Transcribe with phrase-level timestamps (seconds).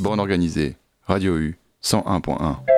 [0.00, 2.69] Borne organisée, Radio U 101.1.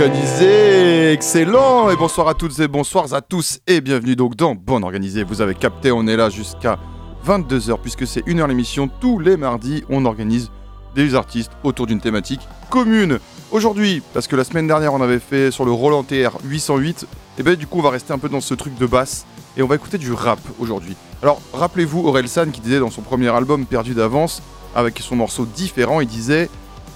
[0.00, 1.90] organisé, excellent.
[1.90, 5.24] Et bonsoir à toutes et bonsoirs à tous et bienvenue donc dans Bon organisé.
[5.24, 6.78] Vous avez capté, on est là jusqu'à
[7.26, 8.88] 22h puisque c'est une heure l'émission.
[8.88, 10.50] Tous les mardis, on organise
[10.94, 12.40] des artistes autour d'une thématique
[12.70, 13.18] commune.
[13.50, 17.06] Aujourd'hui, parce que la semaine dernière on avait fait sur le Roland TR 808,
[17.38, 19.26] et ben du coup on va rester un peu dans ce truc de basse
[19.58, 20.96] et on va écouter du rap aujourd'hui.
[21.22, 24.40] Alors rappelez-vous Orelsan qui disait dans son premier album Perdu d'avance,
[24.74, 26.48] avec son morceau différent, il disait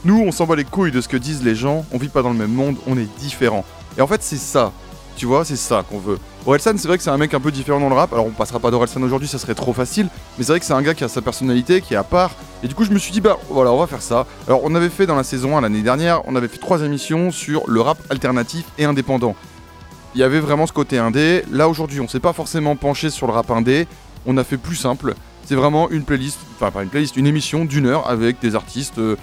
[0.05, 2.23] nous, on s'en bat les couilles de ce que disent les gens, on vit pas
[2.23, 3.65] dans le même monde, on est différents.
[3.97, 4.73] Et en fait, c'est ça,
[5.17, 6.19] tu vois, c'est ça qu'on veut.
[6.47, 8.31] Orelsan, c'est vrai que c'est un mec un peu différent dans le rap, alors on
[8.31, 10.93] passera pas d'Orelsan aujourd'hui, ça serait trop facile, mais c'est vrai que c'est un gars
[10.93, 13.21] qui a sa personnalité, qui est à part, et du coup, je me suis dit,
[13.21, 14.27] bah voilà, on va faire ça.
[14.47, 17.31] Alors, on avait fait dans la saison 1 l'année dernière, on avait fait trois émissions
[17.31, 19.37] sur le rap alternatif et indépendant.
[20.15, 21.45] Il y avait vraiment ce côté indé.
[21.51, 23.87] Là, aujourd'hui, on s'est pas forcément penché sur le rap indé,
[24.27, 25.15] on a fait plus simple.
[25.45, 28.99] C'est vraiment une playlist, enfin pas une playlist, une émission d'une heure avec des artistes
[28.99, 29.17] euh,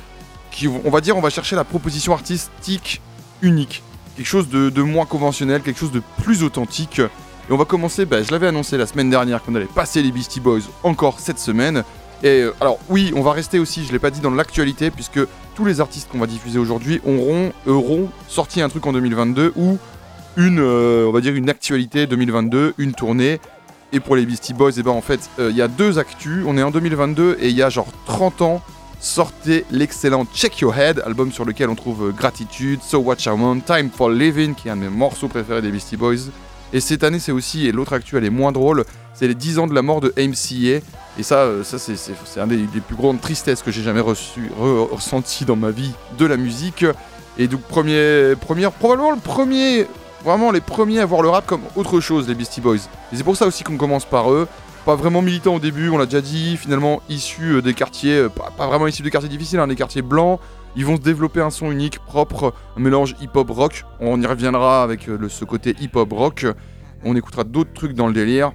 [0.85, 3.01] on va dire, on va chercher la proposition artistique
[3.41, 3.83] unique.
[4.15, 6.99] Quelque chose de, moins conventionnel, quelque chose de plus authentique.
[6.99, 10.11] Et on va commencer, bah, je l'avais annoncé la semaine dernière qu'on allait passer les
[10.11, 11.83] Beastie Boys encore cette semaine.
[12.23, 15.19] Et euh, alors oui, on va rester aussi, je l'ai pas dit dans l'actualité, puisque
[15.55, 19.79] tous les artistes qu'on va diffuser aujourd'hui auront, sorti un truc en 2022 ou
[20.37, 23.39] une, euh, on va dire une actualité 2022, une tournée.
[23.93, 26.45] Et pour les Beastie Boys, et ben en fait, euh, il y a deux actus.
[26.47, 28.61] On est en 2022 et il y a genre 30 ans
[29.01, 33.29] sortait l'excellent Check Your Head, album sur lequel on trouve euh, Gratitude, So What I
[33.29, 36.29] Want, Time for Living, qui est un de mes morceaux préférés des Beastie Boys.
[36.71, 39.59] Et cette année, c'est aussi, et l'autre actu, elle est moins drôle, c'est les 10
[39.59, 40.85] ans de la mort de MCA.
[41.19, 43.99] Et ça, euh, ça c'est, c'est, c'est un des, plus grandes tristesses que j'ai jamais
[43.99, 46.85] reçu, re- ressenti dans ma vie de la musique.
[47.37, 49.87] Et donc, premier, première, probablement le premier,
[50.23, 52.77] vraiment les premiers à voir le rap comme autre chose, les Beastie Boys.
[53.11, 54.47] Et c'est pour ça aussi qu'on commence par eux
[54.85, 58.29] pas vraiment militant au début, on l'a déjà dit, finalement issus euh, des quartiers, euh,
[58.29, 60.39] pas, vraiment issus des quartiers difficiles, hein, des quartiers blancs.
[60.75, 63.83] Ils vont se développer un son unique, propre, un mélange hip-hop rock.
[63.99, 66.45] On y reviendra avec euh, ce côté hip-hop rock.
[67.03, 68.53] On écoutera d'autres trucs dans le délire.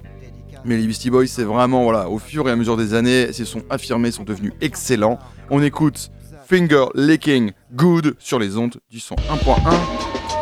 [0.65, 3.45] Mais les Beastie Boys, c'est vraiment, voilà, au fur et à mesure des années, se
[3.45, 5.19] sont affirmés, sont devenus excellents.
[5.49, 6.11] On écoute
[6.47, 9.57] Finger Licking Good sur les ondes du son 1.1.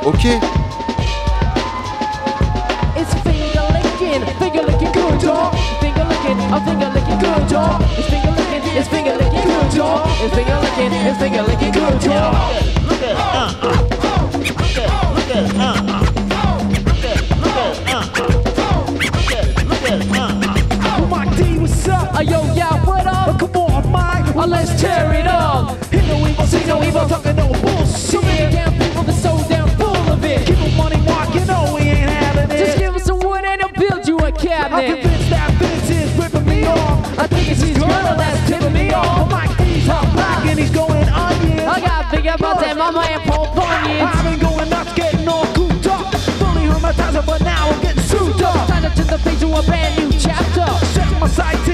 [0.06, 0.26] Ok
[6.48, 7.82] A finger licking good dog.
[7.98, 10.08] It's finger licking, it's finger licking good dog.
[10.22, 11.94] It's finger licking, it's finger licking good.
[11.96, 12.08] Mike D,
[14.60, 15.66] what's up?
[15.74, 16.22] Uh,
[19.16, 20.20] Look at, look at, uh,
[22.18, 22.22] uh.
[22.22, 23.40] yo, yeah, what up?
[23.40, 24.36] come on, Mike.
[24.36, 25.84] Uh, let's tear it up.
[25.86, 27.88] Hit no evil, see no evil, talking no bullshit.
[27.88, 30.46] So many damn people that's so damn full of it.
[30.46, 32.66] Keep the money, Mark, you know we ain't having it.
[32.66, 35.15] Just give us some wood and I'll build you a I'm cabinet.
[37.18, 39.06] I think it's his girl that's tipping me off.
[39.06, 41.60] Oh my D's are black and he's going onion.
[41.68, 44.08] I got big about that mama and Paul Bunyan.
[44.08, 46.14] I've been going nuts, getting all cooped up.
[46.40, 48.68] Fully hermetized, but now I'm getting sued up.
[48.68, 50.68] Time to the page to a brand new chapter.
[50.88, 51.65] Set my sights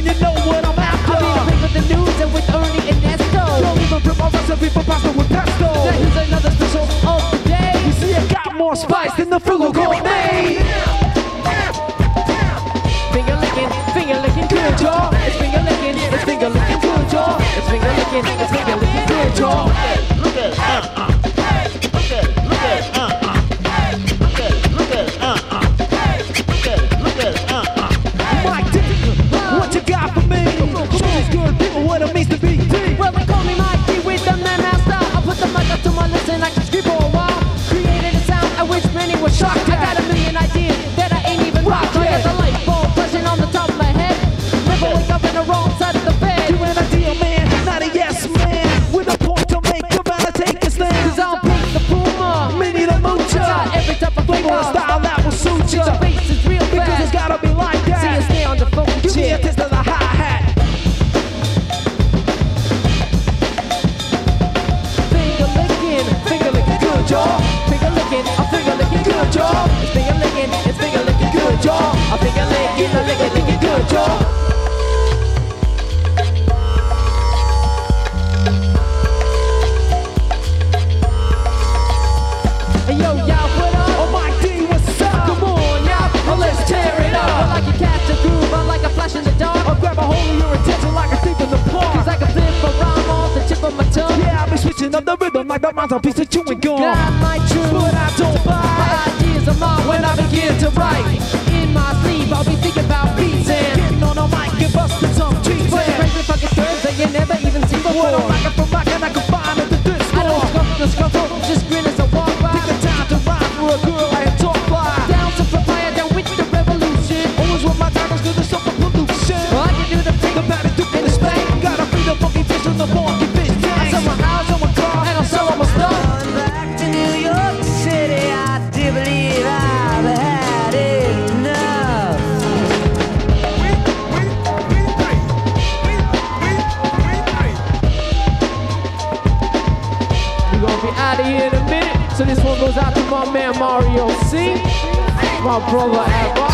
[145.60, 146.48] Brother Abba.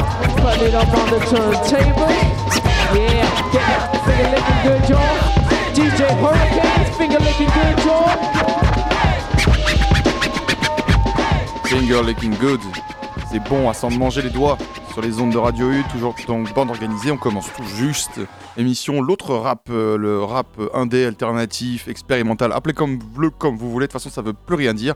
[0.65, 2.09] It up on the turntable.
[2.95, 3.93] Yeah, get.
[4.05, 5.37] Finger licking good, y'all.
[5.75, 8.37] DJ Hurricanes, finger licking good, y'all.
[11.67, 12.61] Finger Licking Good,
[13.29, 14.57] c'est bon à s'en manger les doigts.
[14.93, 18.21] Sur les ondes de Radio U, toujours dans bande organisée, on commence tout juste.
[18.55, 23.85] Émission l'autre rap, euh, le rap indé, alternatif, expérimental, appelez comme, le, comme vous voulez,
[23.85, 24.95] de toute façon ça veut plus rien dire.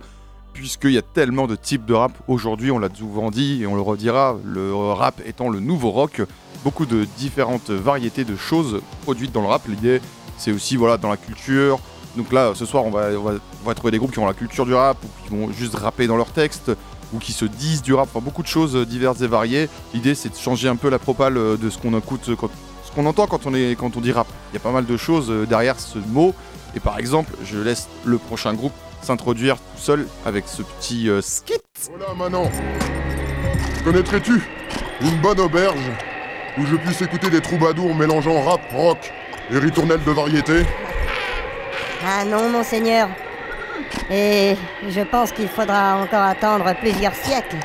[0.53, 3.75] Puisqu'il y a tellement de types de rap aujourd'hui, on l'a souvent dit et on
[3.75, 6.21] le redira, le rap étant le nouveau rock,
[6.63, 9.67] beaucoup de différentes variétés de choses produites dans le rap.
[9.67, 10.01] L'idée,
[10.37, 11.79] c'est aussi voilà, dans la culture,
[12.17, 14.65] donc là, ce soir, on va, on, va, trouver des groupes qui ont la culture
[14.65, 16.71] du rap, ou qui vont juste rapper dans leurs textes,
[17.13, 19.69] ou qui se disent du rap, enfin beaucoup de choses diverses et variées.
[19.93, 23.27] L'idée, c'est de changer un peu la propale de ce qu'on écoute, ce qu'on entend
[23.27, 24.27] quand on, est, quand on dit rap.
[24.51, 26.33] Il y a pas mal de choses euh, derrière ce mot.
[26.75, 31.21] Et par exemple, je laisse le prochain groupe s'introduire tout seul avec ce petit euh,
[31.21, 31.61] skit.
[31.89, 32.49] Voilà Manon.
[33.83, 34.41] Connaîtrais-tu
[35.01, 35.91] une bonne auberge
[36.57, 39.11] où je puisse écouter des troubadours mélangeant rap, rock
[39.51, 40.65] et ritournelles de variété?
[42.05, 43.09] Ah non, monseigneur.
[44.09, 44.55] Et
[44.89, 47.57] je pense qu'il faudra encore attendre plusieurs siècles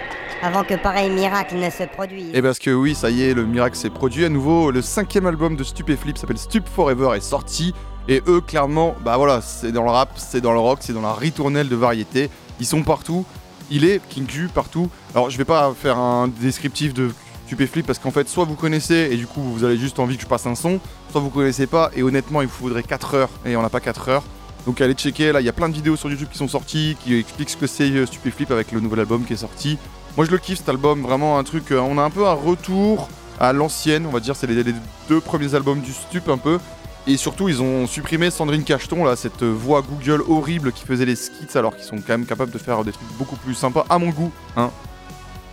[0.43, 2.35] avant que pareil miracle ne se produise.
[2.35, 4.71] Et parce que oui, ça y est, le miracle s'est produit à nouveau.
[4.71, 7.75] Le cinquième album de Stupéflip s'appelle Stup Forever est sorti.
[8.09, 11.03] Et eux, clairement, bah voilà, c'est dans le rap, c'est dans le rock, c'est dans
[11.03, 12.31] la ritournelle de variété.
[12.61, 13.25] Ils sont partout.
[13.71, 14.89] Il est King partout.
[15.15, 17.11] Alors, je vais pas faire un descriptif de
[17.47, 20.23] Stupéflip parce qu'en fait, soit vous connaissez et du coup, vous avez juste envie que
[20.23, 20.81] je passe un son,
[21.11, 23.81] soit vous connaissez pas et honnêtement, il vous faudrait 4 heures et on n'a pas
[23.81, 24.25] 4 heures.
[24.67, 26.97] Donc allez checker, là il y a plein de vidéos sur YouTube qui sont sorties,
[27.05, 29.79] qui expliquent ce que c'est euh, Stupéflip avec le nouvel album qui est sorti.
[30.17, 32.33] Moi je le kiffe cet album, vraiment un truc, euh, on a un peu un
[32.33, 34.65] retour à l'ancienne, on va dire, c'est les
[35.09, 36.59] deux premiers albums du Stup un peu.
[37.09, 41.15] Et surtout ils ont supprimé Sandrine Cacheton, là, cette voix Google horrible qui faisait les
[41.15, 43.99] skits alors qu'ils sont quand même capables de faire des trucs beaucoup plus sympas à
[43.99, 44.33] mon goût.
[44.57, 44.71] Hein.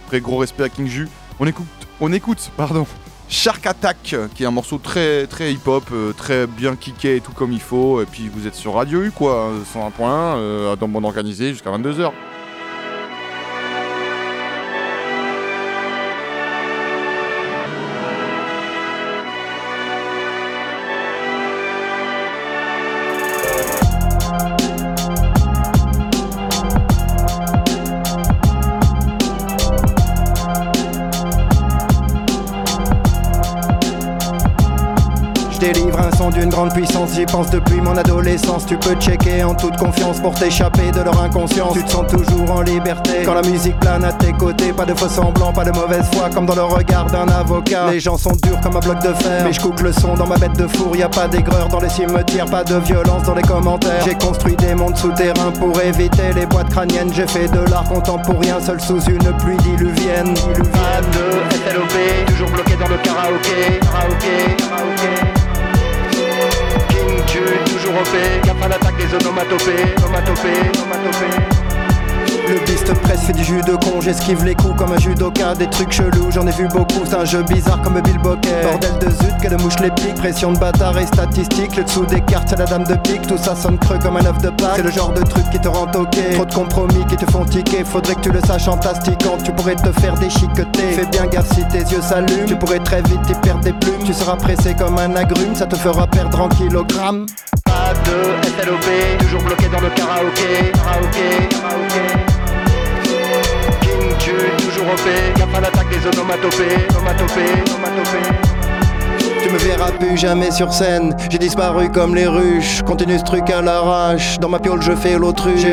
[0.08, 1.08] Très gros respect à King Ju.
[1.40, 1.68] On écoute,
[2.00, 2.88] on écoute, pardon.
[3.30, 7.32] Shark Attack, qui est un morceau très très hip-hop, euh, très bien kické et tout
[7.32, 8.02] comme il faut.
[8.02, 11.72] Et puis vous êtes sur Radio U quoi, euh, 101.1, euh, dans Bande Organisée jusqu'à
[11.72, 12.12] 22h.
[36.54, 38.66] Grande puissance, j'y pense depuis mon adolescence.
[38.68, 41.74] Tu peux checker en toute confiance pour t'échapper de leur inconscience.
[41.74, 44.72] Tu te sens toujours en liberté quand la musique plane à tes côtés.
[44.72, 47.88] Pas de faux semblants, pas de mauvaise foi, comme dans le regard d'un avocat.
[47.92, 50.28] Les gens sont durs comme un bloc de fer, mais je coupe le son dans
[50.28, 50.96] ma bête de four.
[50.96, 54.04] Y a pas d'aigreur dans les cimetières, pas de violence dans les commentaires.
[54.06, 57.12] J'ai construit des mondes souterrains pour éviter les boîtes crâniennes.
[57.14, 60.36] J'ai fait de l'art contemporain seul sous une pluie diluvienne.
[60.36, 63.80] Pas de SLOP, toujours bloqué dans le karaoké.
[67.34, 71.63] Jude, toujours OP, gaffe à l'attaque des onomatopées, onomatopées, onomatopées.
[72.48, 75.54] Le beast presse fait du jus de con, j'esquive les coups comme un judoka.
[75.56, 78.50] Des trucs chelous, j'en ai vu beaucoup, c'est un jeu bizarre comme Bill Bokeh.
[78.64, 81.78] Bordel de zut, que de mouche les pique, pression de bâtard et statistique.
[81.78, 84.26] Le dessous des cartes, c'est la dame de pique, tout ça sonne creux comme un
[84.26, 84.74] œuf de Pâques.
[84.76, 87.46] C'est le genre de truc qui te rend toqué, trop de compromis qui te font
[87.46, 90.92] tiquer Faudrait que tu le saches en tastiquant, tu pourrais te faire déchiqueter.
[90.92, 94.04] Fais bien gaffe si tes yeux s'allument, tu pourrais très vite y perdre des plumes.
[94.06, 97.26] Tu seras pressé comme un agrume, ça te fera perdre en kilogrammes
[97.64, 100.72] Pas de SLOP, toujours bloqué dans le karaoké.
[100.74, 102.33] Karaoké, karaoké
[104.24, 108.54] Jude, toujours OP, gaffe à l'attaque des onomatopées, onomatopées, onomatopées.
[109.42, 113.50] Tu me verras plus jamais sur scène, j'ai disparu comme les ruches, continue ce truc
[113.50, 115.66] à l'arrache, dans ma piole je fais l'autruche.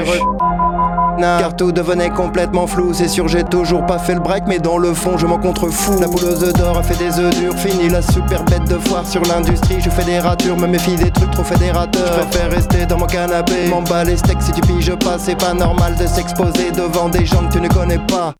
[1.19, 2.93] Car tout devenait complètement flou.
[2.93, 5.99] C'est sûr, j'ai toujours pas fait le break, mais dans le fond, je m'en contrefous.
[6.01, 7.55] La œufs d'or a fait des œufs durs.
[7.57, 9.81] Fini la super bête de foire sur l'industrie.
[9.81, 12.15] Je fais des ratures, me méfie des trucs trop fédérateurs.
[12.15, 13.69] Je préfère rester dans mon canapé.
[13.69, 15.19] M'emballe les steaks si tu piges pas.
[15.19, 18.35] C'est pas normal de s'exposer devant des gens que tu ne connais pas.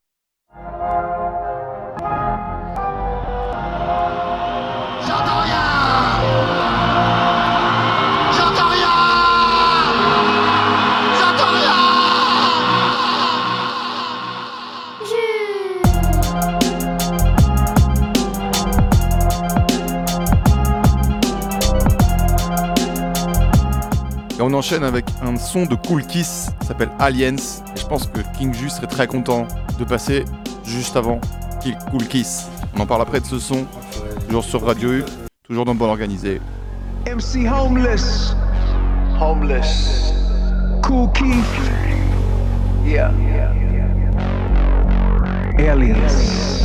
[24.51, 27.37] On enchaîne avec un son de Cool Kiss qui s'appelle Aliens.
[27.37, 29.47] Et je pense que King Ju serait très content
[29.79, 30.25] de passer
[30.65, 31.21] juste avant
[31.91, 32.49] Cool Kiss.
[32.77, 33.65] On en parle après de ce son,
[34.27, 35.05] toujours sur Radio U,
[35.45, 36.41] toujours dans Bon Organisé.
[37.07, 38.35] MC Homeless.
[39.21, 40.15] Homeless.
[40.83, 41.35] Cool Keith.
[42.85, 43.13] Yeah.
[45.59, 46.60] Aliens.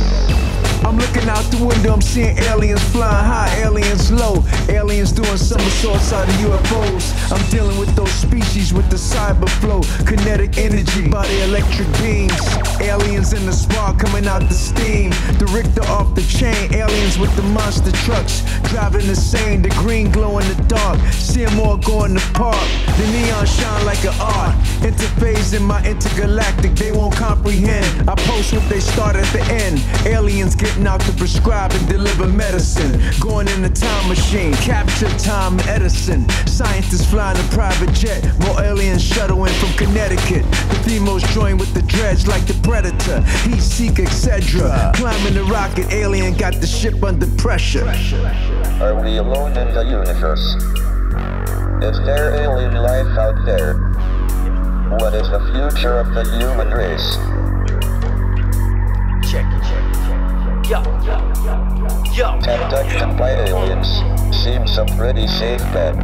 [0.86, 6.12] I'm looking out the window, I'm seeing aliens flying high, aliens low, aliens doing somersaults
[6.12, 7.10] out of UFOs.
[7.32, 12.38] I'm dealing with those species with the cyber flow, kinetic energy, body electric beams.
[12.80, 15.10] Aliens in the spark coming out the steam.
[15.42, 20.12] The Richter off the chain, aliens with the monster trucks, driving the same, the green
[20.12, 21.00] glow in the dark.
[21.10, 24.54] See 'em more go in the park, the neon shine like an art.
[24.82, 28.08] Interphase in my intergalactic, they won't comprehend.
[28.08, 29.82] I post what they start at the end.
[30.06, 33.00] Aliens getting out to prescribe and deliver medicine.
[33.18, 36.28] Going in a time machine, capture time Edison.
[36.46, 40.44] Scientists flying a private jet, more aliens shuttling from Connecticut.
[40.68, 44.92] The females join with the dreads like the predator, heat seek, etc.
[44.96, 47.88] Climbing the rocket, alien got the ship under pressure.
[48.82, 50.56] Are we alone in the universe?
[51.82, 53.78] Is there alien life out there?
[55.00, 57.35] What is the future of the human race?
[60.68, 61.54] Yo, yo, yo,
[62.12, 62.26] yo.
[62.38, 64.02] Abduction by aliens
[64.34, 65.94] seems a pretty safe bet.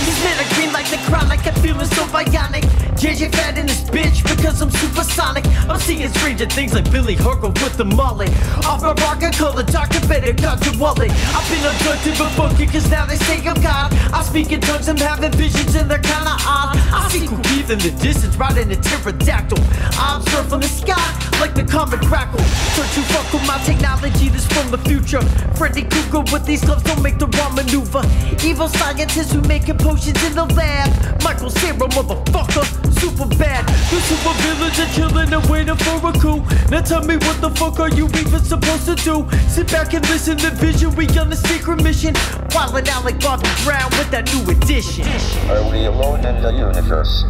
[0.00, 2.62] These men are green like the chronic, I'm feeling so bionic.
[2.96, 5.44] JJ fat in this bitch because I'm supersonic.
[5.68, 8.30] I'm seeing stranger things like Billy Hargrove with the mullet.
[8.64, 11.10] Off my rock, I call the doctor, better got your wallet.
[11.36, 13.92] I've been abducted but funky cause now they say I'm God.
[14.14, 16.78] I speak in tongues, I'm having visions and they're kinda odd.
[16.90, 19.58] I see cookies in the distance, riding a pterodactyl.
[20.00, 22.38] I'm surfing the sky like the comet crackle.
[22.76, 25.22] Search you fuck with my technology, this from the future.
[25.56, 28.04] Freddy Krueger with these gloves don't make the wrong maneuver.
[28.44, 30.88] Evil scientists who making potions in the lab.
[31.24, 32.64] Michael Sarah, motherfucker,
[33.00, 33.66] super bad.
[33.90, 36.44] The super villains are killing and waiting for a coup.
[36.70, 39.26] Now tell me what the fuck are you even supposed to do?
[39.48, 42.14] Sit back and listen to Vision, we on a secret mission.
[42.52, 45.08] Wildin' out like Bobby Brown with that new edition.
[45.48, 47.24] Are we alone in the universe?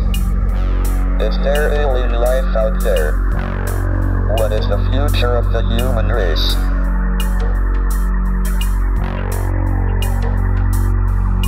[1.20, 3.29] Is there alien life out there?
[4.36, 6.54] What is the future of the human race?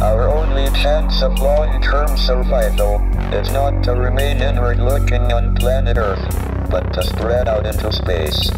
[0.02, 3.00] Our only chance of long-term survival
[3.32, 6.26] is not to remain inward looking on planet Earth,
[6.70, 8.50] but to spread out into space.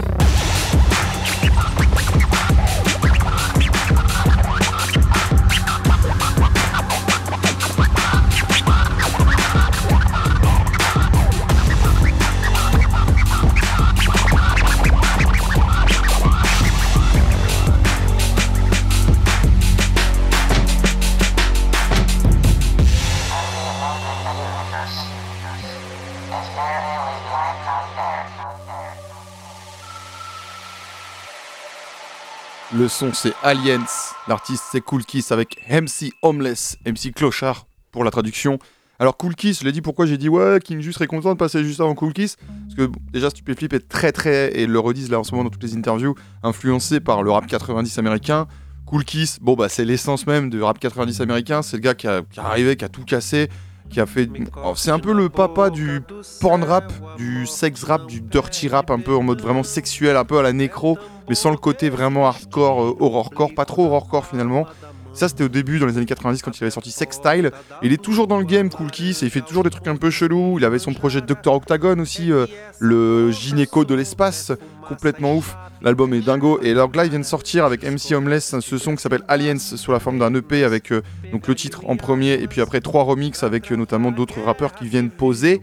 [32.84, 33.86] Le son c'est Aliens,
[34.28, 38.58] l'artiste c'est Cool Kiss avec MC Homeless, MC Clochard pour la traduction.
[38.98, 41.38] Alors Cool Kiss, je l'ai dit pourquoi j'ai dit ouais, King Ju serait content de
[41.38, 45.10] passer juste avant Cool Kiss, parce que déjà Stupéflip est très très, et le redisent
[45.10, 48.48] là en ce moment dans toutes les interviews, influencé par le rap 90 américain.
[48.84, 52.06] Cool Kiss, bon bah c'est l'essence même du rap 90 américain, c'est le gars qui,
[52.06, 53.48] a, arrivé, qui a tout cassé,
[53.90, 54.28] qui a fait...
[54.56, 56.02] alors, C'est un peu le papa du
[56.40, 60.24] porn rap, du sex rap, du dirty rap, un peu en mode vraiment sexuel, un
[60.24, 60.98] peu à la nécro,
[61.28, 64.66] mais sans le côté vraiment hardcore, euh, horrorcore, pas trop horrorcore finalement.
[65.14, 67.52] Ça, c'était au début, dans les années 90, quand il avait sorti Sex Style.
[67.82, 69.94] Il est toujours dans le game, Cool Kiss, et il fait toujours des trucs un
[69.94, 70.56] peu chelous.
[70.58, 71.52] Il avait son projet Dr.
[71.52, 72.46] Octagon aussi, euh,
[72.80, 74.50] le gynéco de l'espace,
[74.88, 75.56] complètement ouf.
[75.82, 76.58] L'album est dingo.
[76.62, 79.58] Et alors là, il vient de sortir avec MC Homeless ce son qui s'appelle Aliens
[79.58, 82.80] sous la forme d'un EP avec euh, donc le titre en premier, et puis après
[82.80, 85.60] trois remixes avec euh, notamment d'autres rappeurs qui viennent poser.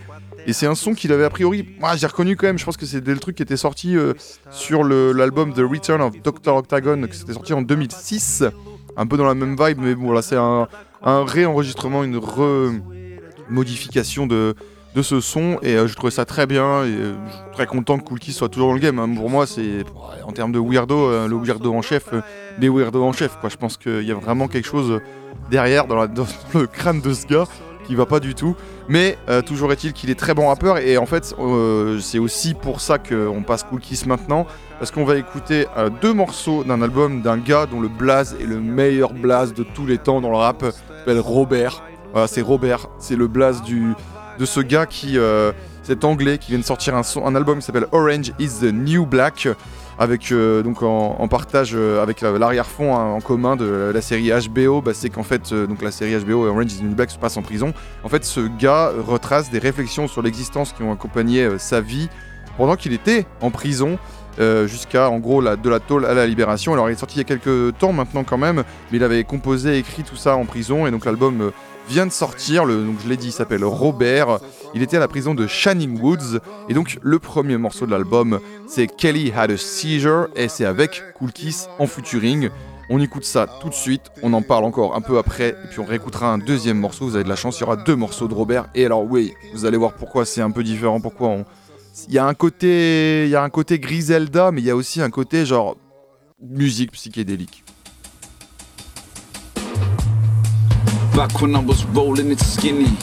[0.47, 2.77] Et c'est un son qu'il avait a priori, moi j'ai reconnu quand même, je pense
[2.77, 3.95] que c'était le truc qui était sorti
[4.49, 6.55] sur l'album The Return of Dr.
[6.55, 8.45] Octagon, qui s'était sorti en 2006,
[8.97, 10.67] un peu dans la même vibe, mais bon là c'est un,
[11.03, 14.53] réenregistrement, une remodification de,
[14.95, 17.65] de ce son et euh, je trouvais ça très bien et euh, je suis très
[17.65, 18.99] content que Cool soit toujours dans le game.
[18.99, 19.09] hein.
[19.15, 19.83] Pour moi, c'est
[20.25, 22.09] en termes de weirdo, euh, le weirdo en chef,
[22.59, 23.37] des weirdos en chef.
[23.39, 23.49] Quoi.
[23.49, 24.99] Je pense qu'il y a vraiment quelque chose
[25.49, 26.05] derrière dans
[26.53, 27.45] le crâne de ce gars
[27.85, 28.55] qui va pas du tout.
[28.87, 32.53] Mais euh, toujours est-il qu'il est très bon rappeur et en fait, euh, c'est aussi
[32.53, 34.45] pour ça qu'on passe Cool Kiss maintenant
[34.79, 38.45] parce qu'on va écouter euh, deux morceaux d'un album d'un gars dont le blaze est
[38.45, 41.83] le meilleur blaze de tous les temps dans le rap, s'appelle Robert.
[42.11, 43.93] Voilà, c'est Robert, c'est le blaze du,
[44.37, 45.17] de ce gars qui,
[45.83, 48.73] cet anglais qui vient de sortir un, son, un album qui s'appelle Orange is the
[48.73, 49.47] New Black,
[49.99, 54.31] avec euh, donc en, partage euh, avec la- l'arrière-fond hein, en commun de la série
[54.49, 57.11] HBO, bah, c'est qu'en fait euh, donc la série HBO Orange is the New Black
[57.11, 57.73] se passe en prison.
[58.03, 62.09] En fait, ce gars retrace des réflexions sur l'existence qui ont accompagné sa vie
[62.57, 63.97] pendant qu'il était en prison.
[64.65, 66.73] jusqu'à en gros la, de la tôle à la libération.
[66.73, 69.23] Alors il est sorti il y a quelques temps maintenant quand même, mais il avait
[69.23, 71.51] composé, écrit tout ça en prison et donc l'album
[71.87, 72.65] vient de sortir.
[72.65, 74.39] Le, donc je l'ai dit, il s'appelle Robert.
[74.73, 78.39] Il était à la prison de Shining Woods et donc le premier morceau de l'album
[78.67, 82.49] c'est Kelly Had a Seizure et c'est avec Cool Kiss en featuring.
[82.89, 85.79] On écoute ça tout de suite, on en parle encore un peu après, et puis
[85.79, 88.27] on réécoutera un deuxième morceau, vous avez de la chance, il y aura deux morceaux
[88.27, 91.37] de Robert, et alors oui, vous allez voir pourquoi c'est un peu différent, pourquoi.
[92.09, 94.75] Il y a un côté, il y a un côté Griselda, mais il y a
[94.75, 95.77] aussi un côté genre
[96.41, 97.63] musique psychédélique.
[101.21, 102.97] Back when I was rolling it skinny.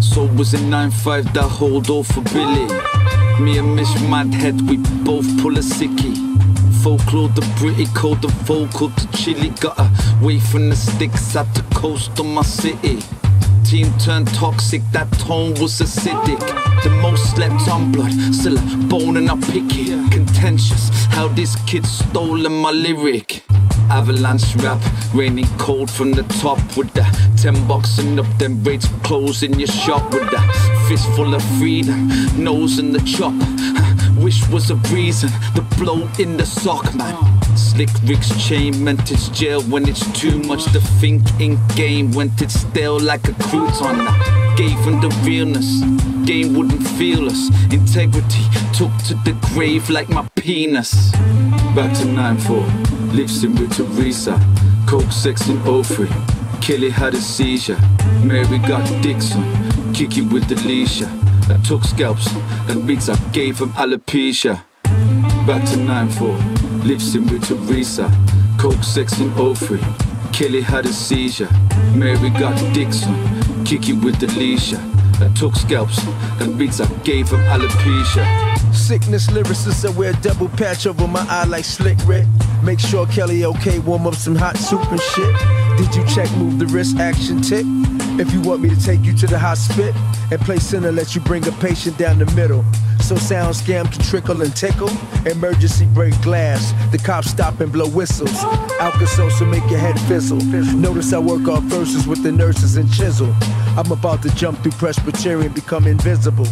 [0.00, 2.64] So was in 9-5 that hold off for Billy.
[3.42, 6.14] Me and Miss Madhead, we both pull a sickie.
[6.80, 9.48] Folklore, the Britty code, the vocal, the chili.
[9.58, 9.80] Got
[10.22, 13.00] away from the sticks at the coast of my city.
[13.64, 16.38] Team turned toxic, that tone was acidic.
[16.84, 20.12] The most slept on blood, still a bone and I pick it.
[20.12, 23.42] Contentious, how this kid stolen my lyric.
[23.90, 24.80] Avalanche rap,
[25.14, 27.04] raining cold from the top with the
[27.36, 30.40] 10 boxing up, then rates closing your shop with the
[30.88, 33.34] fistful of freedom, nose in the chop.
[34.16, 37.16] Wish was a reason, the blow in the sock, man.
[37.56, 42.40] Slick Rick's chain meant it's jail when it's too much to think in game, went
[42.42, 43.98] it stale like a crouton.
[44.56, 45.80] Gave him the realness,
[46.26, 47.48] game wouldn't feel us.
[47.72, 51.12] Integrity took to the grave like my penis.
[51.74, 54.40] Back to 9-4, lives with Teresa.
[54.86, 56.08] Coke, sex, and 03.
[56.60, 57.78] Kelly had a seizure.
[58.24, 59.42] Mary got Dixon.
[59.92, 61.08] Kiki with leisha.
[61.50, 62.32] I took scalps
[62.68, 64.62] and beats I gave him alopecia.
[65.46, 68.10] Back to 9-4, lives with Teresa.
[68.58, 69.80] Coke, sex, and 03.
[70.32, 71.48] Kelly had a seizure.
[71.94, 73.14] Mary got Dixon.
[73.64, 74.28] Kiki with the
[75.22, 76.04] I took scalps
[76.40, 78.74] and beats I gave him alopecia.
[78.74, 82.26] Sickness lyricist, I wear a double patch over my eye like Slick Rick.
[82.62, 85.36] Make sure Kelly okay, warm up some hot soup and shit.
[85.76, 87.64] Did you check, move the wrist, action tick?
[88.20, 89.92] If you want me to take you to the hospital
[90.30, 92.64] and play center, let you bring a patient down the middle.
[93.00, 94.90] So sound scam can trickle and tickle.
[95.26, 96.72] Emergency break glass.
[96.92, 98.44] The cops stop and blow whistles.
[98.78, 100.38] Alka-Seltzer make your head fizzle.
[100.76, 103.34] Notice I work off verses with the nurses and chisel.
[103.80, 106.44] I'm about to jump through Presbyterian, become invisible.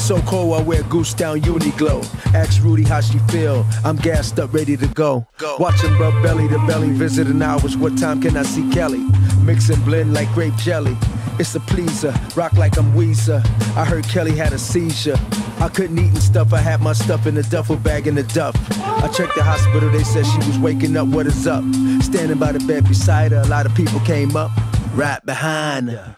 [0.00, 2.02] So cold, I wear goose down Uniqlo.
[2.34, 3.64] Ask Rudy how she feel.
[3.84, 5.24] I'm gassed up, ready to go.
[5.60, 7.76] Watching rub belly to belly, visiting hours.
[7.76, 9.06] What time can I see Kelly?
[9.44, 10.96] Mix and blend like grape jelly.
[11.38, 13.44] It's a pleaser, rock like I'm Weezer.
[13.76, 15.16] I heard Kelly had a seizure.
[15.60, 18.24] I couldn't eat and stuff, I had my stuff in a duffel bag in the
[18.24, 18.56] duff.
[18.80, 21.62] I checked the hospital, they said she was waking up, what is up?
[22.02, 24.50] Standing by the bed beside her, a lot of people came up,
[24.96, 26.16] right behind her.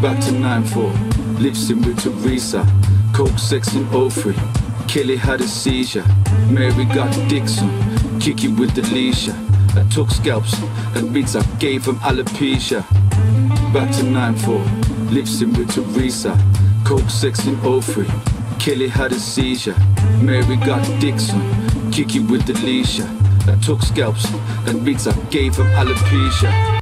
[0.00, 2.64] Back to 9-4, lives in with Teresa.
[3.12, 4.32] Coke, sex, and 03.
[4.86, 6.04] Kelly had a seizure.
[6.48, 7.68] Mary got Dixon.
[8.20, 9.34] Kiki with leisha.
[9.76, 10.54] I took scalps
[10.94, 12.84] and beats I gave him alopecia.
[13.72, 16.38] Back to 9-4, lives in with Teresa.
[16.84, 18.06] Coke, sex, and 03.
[18.60, 19.76] Kelly had a seizure.
[20.22, 21.40] Mary got Dixon.
[21.90, 23.04] Kiki with leisha.
[23.48, 24.30] I took scalps
[24.68, 26.77] and beats I gave him alopecia.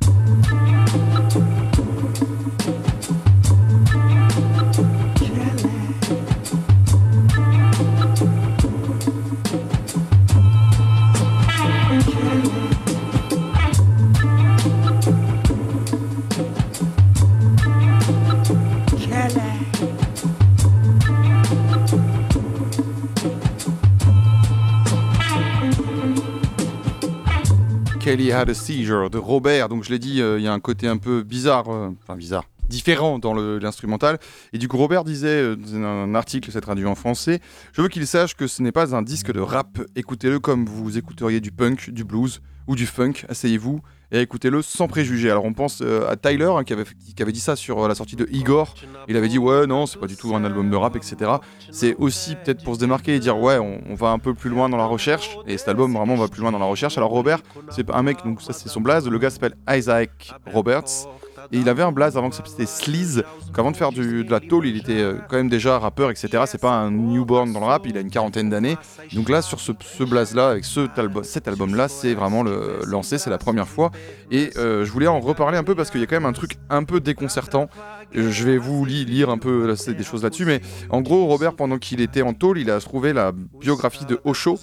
[28.17, 29.69] De Robert.
[29.69, 32.17] Donc je l'ai dit, euh, il y a un côté un peu bizarre, euh, enfin
[32.17, 34.19] bizarre, différent dans l'instrumental.
[34.55, 37.41] Et du coup, Robert disait euh, dans un article, c'est traduit en français,
[37.75, 39.81] je veux qu'il sache que ce n'est pas un disque de rap.
[39.97, 43.27] Écoutez-le comme vous écouteriez du punk, du blues ou du funk.
[43.29, 45.31] Asseyez-vous et écoutez-le sans préjugés.
[45.31, 47.89] Alors on pense euh, à Tyler hein, qui, avait, qui avait dit ça sur euh,
[47.89, 48.75] la sortie de Igor.
[49.09, 51.33] Il avait dit ouais non c'est pas du tout un album de rap etc.
[51.71, 54.51] C'est aussi peut-être pour se démarquer et dire ouais on, on va un peu plus
[54.51, 56.97] loin dans la recherche et cet album vraiment va plus loin dans la recherche.
[56.99, 57.41] Alors Robert
[57.71, 59.09] c'est un mec donc ça c'est son blaze.
[59.09, 61.09] Le gars s'appelle Isaac Roberts.
[61.53, 63.25] Et il avait un blaze avant que ça s'appelait Sleaze.
[63.47, 66.45] Donc avant de faire de la tôle, il était euh, quand même déjà rappeur, etc.
[66.47, 68.77] C'est pas un newborn dans le rap, il a une quarantaine d'années.
[69.13, 69.73] Donc là, sur ce,
[70.05, 73.91] blaze-là, avec cet album-là, c'est vraiment le lancé, c'est la première fois.
[74.31, 76.33] Et euh, je voulais en reparler un peu parce qu'il y a quand même un
[76.33, 77.69] truc un peu déconcertant.
[78.17, 81.55] Euh, Je vais vous li- lire un peu des choses là-dessus, mais en gros, Robert,
[81.55, 84.59] pendant qu'il était en tôle, il a trouvé la biographie de Osho.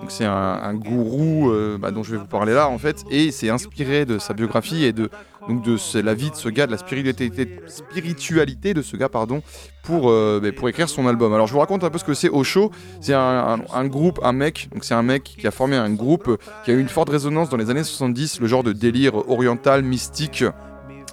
[0.00, 3.50] Donc c'est un, gourou bah, dont je vais vous parler là en fait, et c'est
[3.50, 5.10] inspiré de sa biographie et de
[5.48, 9.42] donc de la vie de ce gars, de la spiritualité, de ce gars pardon,
[9.82, 11.32] pour euh, bah, pour écrire son album.
[11.32, 12.70] Alors je vous raconte un peu ce que c'est Osho.
[13.00, 16.38] C'est un, un- groupe, un mec, donc c'est un mec qui a formé un groupe
[16.64, 19.82] qui a eu une forte résonance dans les années 70, le genre de délire oriental
[19.82, 20.44] mystique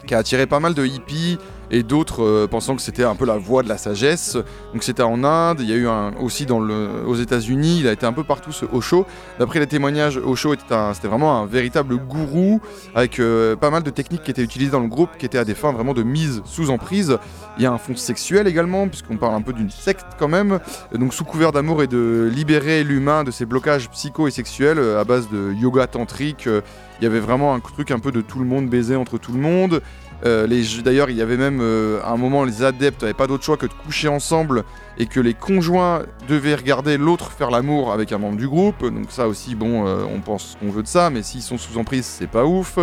[0.08, 1.38] qui a attiré pas mal de hippies
[1.72, 4.38] et d'autres euh, pensant que c'était un peu la voie de la sagesse.
[4.74, 8.06] Donc c'était en Inde, il y a eu un, aussi aux États-Unis, il a été
[8.06, 9.06] un peu partout ce Osho.
[9.40, 12.62] D'après les témoignages, Osho était, un- c'était vraiment un véritable gourou
[12.94, 15.46] avec euh, pas mal de techniques qui étaient utilisées dans le groupe, qui étaient à
[15.46, 17.18] des fins vraiment de mise sous emprise.
[17.58, 20.60] Il y a un fond sexuel également, puisqu'on parle un peu d'une secte quand même.
[20.94, 25.00] Donc sous couvert d'amour et de libérer l'humain de ses blocages psycho et sexuels euh,
[25.00, 26.46] à base de yoga tantrique.
[26.48, 29.32] il y avait vraiment un truc un peu de tout le monde baiser entre tout
[29.34, 29.82] le monde.
[30.26, 30.48] Euh,
[30.84, 33.58] D'ailleurs, il y avait même euh, à un moment les adeptes n'avaient pas d'autre choix
[33.58, 34.64] que de coucher ensemble
[34.98, 38.82] et que les conjoints devaient regarder l'autre faire l'amour avec un membre du groupe.
[38.82, 41.78] Donc ça aussi, bon, euh, on pense qu'on veut de ça, mais s'ils sont sous
[41.78, 42.80] emprise, c'est pas ouf.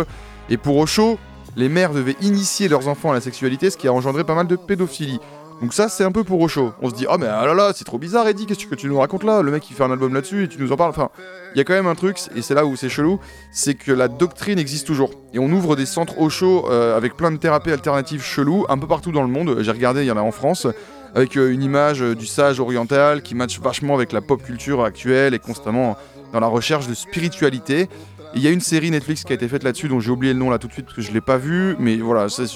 [0.49, 1.17] Et pour Osho,
[1.55, 4.47] les mères devaient initier leurs enfants à la sexualité, ce qui a engendré pas mal
[4.47, 5.19] de pédophilie.
[5.63, 6.73] Donc ça, c'est un peu pour Osho.
[6.81, 8.87] On se dit, oh mais ah là là, c'est trop bizarre, Eddie, qu'est-ce que tu
[8.87, 9.41] nous racontes là?
[9.41, 10.89] Le mec, il fait un album là-dessus et tu nous en parles.
[10.89, 11.09] Enfin,
[11.55, 13.21] il y a quand même un truc, et c'est là où c'est chelou,
[13.53, 15.11] c'est que la doctrine existe toujours.
[15.33, 18.87] Et on ouvre des centres Osho euh, avec plein de thérapies alternatives cheloues, un peu
[18.87, 19.55] partout dans le monde.
[19.61, 20.67] J'ai regardé, il y en a en France,
[21.15, 24.83] avec euh, une image euh, du sage oriental qui matche vachement avec la pop culture
[24.83, 25.95] actuelle et constamment
[26.33, 27.87] dans la recherche de spiritualité.
[28.35, 30.39] Il y a une série Netflix qui a été faite là-dessus, dont j'ai oublié le
[30.39, 32.47] nom là tout de suite parce que je l'ai pas vu, mais voilà, c'est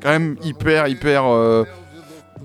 [0.00, 1.24] quand même hyper, hyper.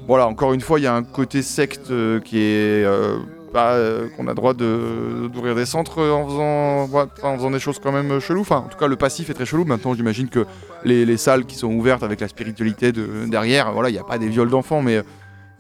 [0.07, 2.83] Voilà, encore une fois, il y a un côté secte euh, qui est.
[2.85, 3.17] euh,
[3.55, 8.19] euh, qu'on a droit d'ouvrir des centres en faisant, en faisant des choses quand même
[8.19, 8.41] chelou.
[8.41, 9.65] Enfin, en tout cas, le passif est très chelou.
[9.65, 10.45] Maintenant, j'imagine que
[10.83, 14.03] les, les salles qui sont ouvertes avec la spiritualité de, derrière, voilà, il n'y a
[14.03, 15.01] pas des viols d'enfants, mais.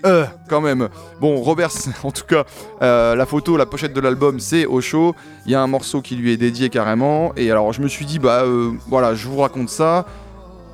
[0.05, 0.89] Euh, quand même.
[1.19, 1.71] Bon, Robert,
[2.03, 2.43] en tout cas,
[2.81, 5.15] la photo, la pochette de l'album, c'est Osho.
[5.47, 7.33] Il y a un morceau qui lui est dédié carrément.
[7.35, 8.43] Et alors, je me suis dit, bah
[8.87, 10.05] voilà, je vous raconte ça.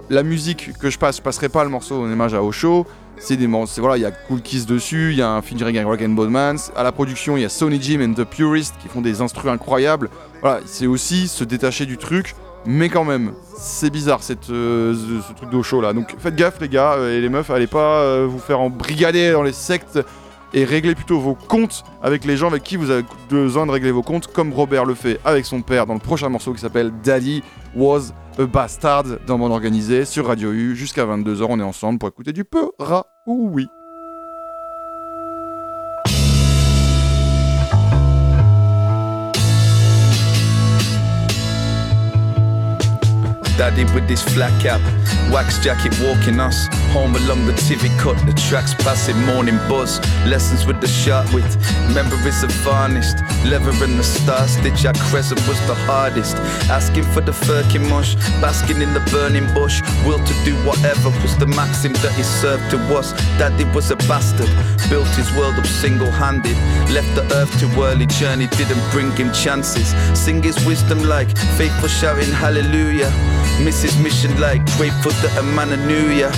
[0.10, 2.86] La musique que je passe, je passerai pas le morceau en hommage à Osho.
[3.18, 5.88] C'est des voilà, il y a Cool Kiss dessus, il y a un featuring avec
[5.88, 6.72] Rock and Bodmans.
[6.76, 9.52] À la production, il y a Sony Jim and The Purist qui font des instrus
[9.52, 10.10] incroyables.
[10.42, 15.50] Voilà, c'est aussi se détacher du truc, mais quand même, c'est bizarre euh, ce, truc
[15.50, 15.94] d'Osho là.
[15.94, 19.32] Donc faites gaffe les gars euh, et les meufs, allez pas euh, vous faire embrigader
[19.32, 20.00] dans les sectes
[20.54, 23.92] et réglez plutôt vos comptes avec les gens avec qui vous avez besoin de régler
[23.92, 26.92] vos comptes, comme Robert le fait avec son père dans le prochain morceau qui s'appelle
[27.04, 27.44] Daddy
[27.76, 30.76] Was a Bastard dans Monde Organisé sur Radio U.
[30.76, 33.68] Jusqu'à 22h, on est ensemble pour écouter du peu ra ou oui.
[43.64, 44.82] Daddy with his flat cap,
[45.32, 48.20] wax jacket walking us home along the TV cut.
[48.26, 51.48] The tracks passing morning buzz, lessons with the sharp wit.
[51.96, 53.16] Memories are varnished,
[53.48, 54.86] leather and the star stitch.
[54.86, 56.36] Our crescent was the hardest.
[56.68, 59.80] Asking for the firkin mush, basking in the burning bush.
[60.06, 63.14] Will to do whatever was the maxim that he served to us.
[63.40, 64.52] Daddy was a bastard,
[64.90, 66.58] built his world up single handed.
[66.92, 69.96] Left the earth too early, journey didn't bring him chances.
[70.20, 73.12] Sing his wisdom like faithful shouting hallelujah.
[73.58, 76.30] His mission like grateful that a man knew ya.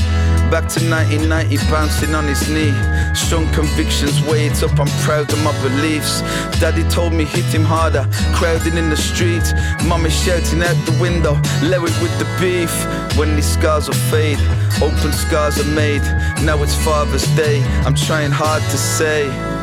[0.50, 2.74] Back to 1990, bouncing on his knee.
[3.14, 6.22] Strong convictions weighed up, I'm proud of my beliefs.
[6.60, 9.44] Daddy told me hit him harder, crowding in the street.
[9.86, 12.74] Mommy shouting out the window, Larry with the beef.
[13.18, 14.40] When these scars will fade,
[14.82, 16.04] open scars are made.
[16.44, 19.55] Now it's Father's Day, I'm trying hard to say.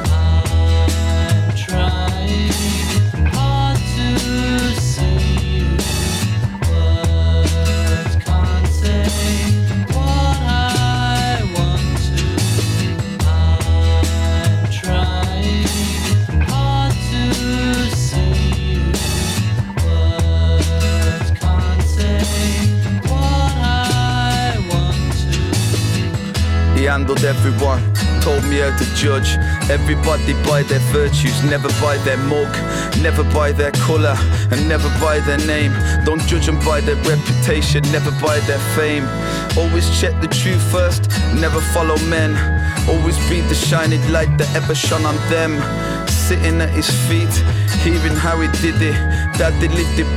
[26.92, 27.80] Handled everyone.
[28.20, 29.30] Told me how to judge
[29.70, 32.52] everybody by their virtues, never by their mug,
[33.00, 34.14] never by their colour,
[34.52, 35.72] and never by their name.
[36.04, 39.06] Don't judge them by their reputation, never by their fame.
[39.56, 41.08] Always check the truth first,
[41.40, 42.32] never follow men.
[42.86, 45.52] Always be the shining light that ever shone on them.
[46.28, 47.34] Sitting at his feet,
[47.82, 48.94] hearing how he did it.
[49.38, 49.68] That they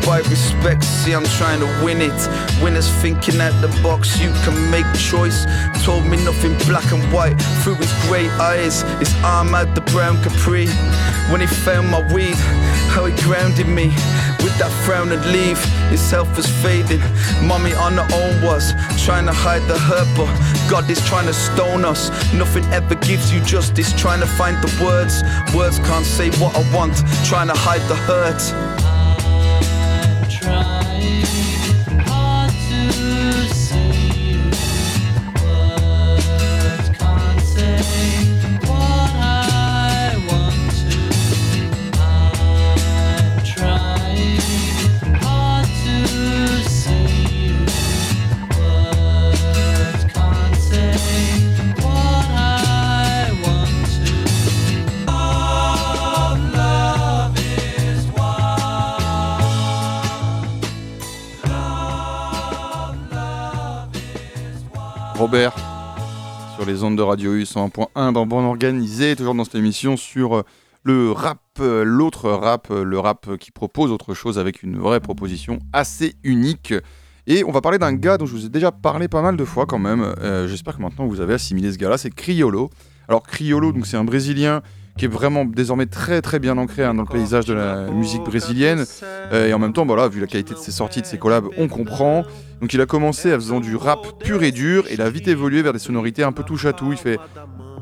[0.06, 0.84] by respect.
[0.84, 2.20] See, I'm trying to win it.
[2.62, 5.46] Winners thinking out the box, you can make choice.
[5.84, 8.84] Told me nothing black and white through his grey eyes.
[9.00, 10.68] His arm out the brown capri.
[11.32, 12.38] When he found my weed,
[12.94, 13.92] how he grounded me
[14.46, 15.58] with that frown and leave.
[16.12, 17.02] Health was fading.
[17.42, 20.30] Mommy on her own was trying to hide the hurt, but
[20.70, 22.10] God is trying to stone us.
[22.32, 23.92] Nothing ever gives you justice.
[23.94, 25.24] Trying to find the words.
[25.56, 26.96] Words can't say what I want.
[27.26, 28.42] Trying to hide the hurt.
[66.56, 70.38] Sur les ondes de Radio U 101.1 dans Bon Organisé, toujours dans cette émission sur
[70.38, 70.44] euh,
[70.84, 75.02] le rap, euh, l'autre rap, euh, le rap qui propose autre chose avec une vraie
[75.02, 76.74] proposition assez unique.
[77.28, 79.44] Et on va parler d'un gars dont je vous ai déjà parlé pas mal de
[79.44, 80.16] fois quand même.
[80.48, 82.70] J'espère que maintenant vous avez assimilé ce gars-là, c'est Criolo.
[83.10, 84.62] Alors Criolo, donc c'est un Brésilien
[84.98, 88.24] qui est vraiment désormais très très bien ancré hein, dans le paysage de la musique
[88.24, 88.86] brésilienne.
[89.04, 91.48] Euh, et en même temps, voilà, vu la qualité de ses sorties, de ses collabs,
[91.58, 92.24] on comprend.
[92.62, 95.28] Donc il a commencé en faisant du rap pur et dur, et il a vite
[95.28, 96.92] évolué vers des sonorités un peu touche à tout.
[96.92, 97.20] Il fait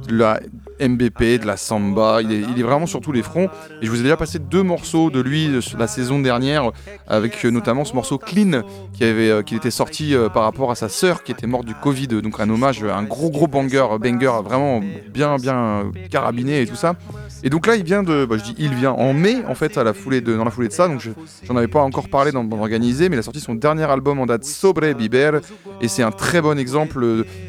[0.08, 0.40] de la
[0.80, 3.50] MBP, de la samba, il est, il est vraiment sur tous les fronts.
[3.82, 6.72] Et je vous ai déjà passé deux morceaux de lui la saison dernière,
[7.08, 8.62] avec euh, notamment ce morceau Clean,
[8.94, 11.66] qui, avait, euh, qui était sorti euh, par rapport à sa sœur qui était morte
[11.66, 14.82] du Covid, donc un hommage, un gros gros banger, banger vraiment
[15.14, 16.96] bien bien carabiné et tout ça.
[17.44, 19.78] Et donc là, il vient de, bah, je dis il vient en mai en fait
[19.78, 21.12] à la foulée de, dans la foulée de ça, donc je-
[21.44, 24.20] j'en avais pas encore parlé dans Bande organisé, mais il a sorti son dernier album
[24.20, 25.42] en date Sobre Biber,
[25.82, 27.02] et c'est un très bon exemple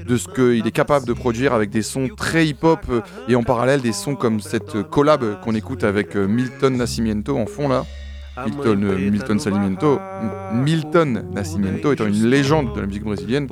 [0.07, 2.81] de ce qu'il est capable de produire avec des sons très hip-hop
[3.29, 7.47] et en parallèle des sons comme cette collab qu'on écoute avec euh, Milton Nascimento en
[7.47, 7.85] fond là.
[8.45, 10.01] Milton, euh, Milton Nascimento,
[10.53, 13.47] Milton Nascimento étant une légende de la musique brésilienne.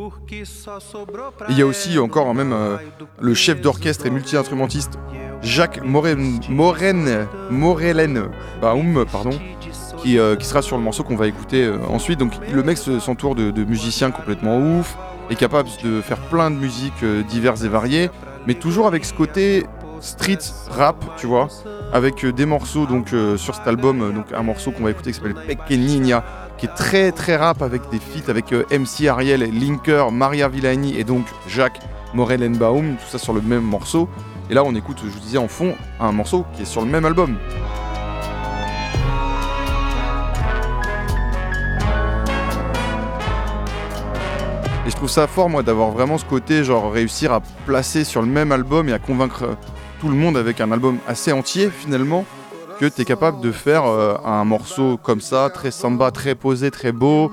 [1.48, 2.76] Il y a aussi encore hein, même euh,
[3.20, 4.98] le chef d'orchestre et multi-instrumentiste
[5.40, 7.28] Jacques Moren, Moren,
[8.60, 9.38] Baum, pardon,
[9.98, 12.18] qui, qui sera sur le morceau qu'on va écouter ensuite.
[12.18, 14.96] Donc le mec se- s'entoure de, de musiciens complètement ouf,
[15.30, 18.10] est capable de faire plein de musiques diverses et variées,
[18.46, 19.66] mais toujours avec ce côté
[20.02, 20.38] street
[20.70, 21.48] rap, tu vois,
[21.92, 24.90] avec euh, des morceaux donc euh, sur cet album, euh, donc un morceau qu'on va
[24.90, 26.24] écouter qui s'appelle Pequeñina,
[26.58, 31.04] qui est très très rap avec des feats avec MC Ariel, Linker, Maria Villani et
[31.04, 31.80] donc Jacques
[32.14, 34.08] Morelenbaum, tout ça sur le même morceau.
[34.50, 36.88] Et là on écoute, je vous disais en fond, un morceau qui est sur le
[36.88, 37.36] même album.
[44.92, 48.28] Je trouve ça fort, moi, d'avoir vraiment ce côté, genre, réussir à placer sur le
[48.28, 49.54] même album et à convaincre euh,
[50.00, 52.26] tout le monde avec un album assez entier, finalement,
[52.78, 56.70] que tu es capable de faire euh, un morceau comme ça, très samba, très posé,
[56.70, 57.32] très beau,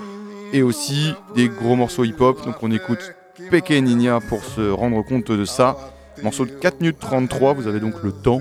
[0.54, 2.46] et aussi des gros morceaux hip-hop.
[2.46, 3.14] Donc on écoute
[3.52, 5.76] Pequeñina pour se rendre compte de ça.
[6.24, 8.40] Morceau de 4 minutes 33, vous avez donc le temps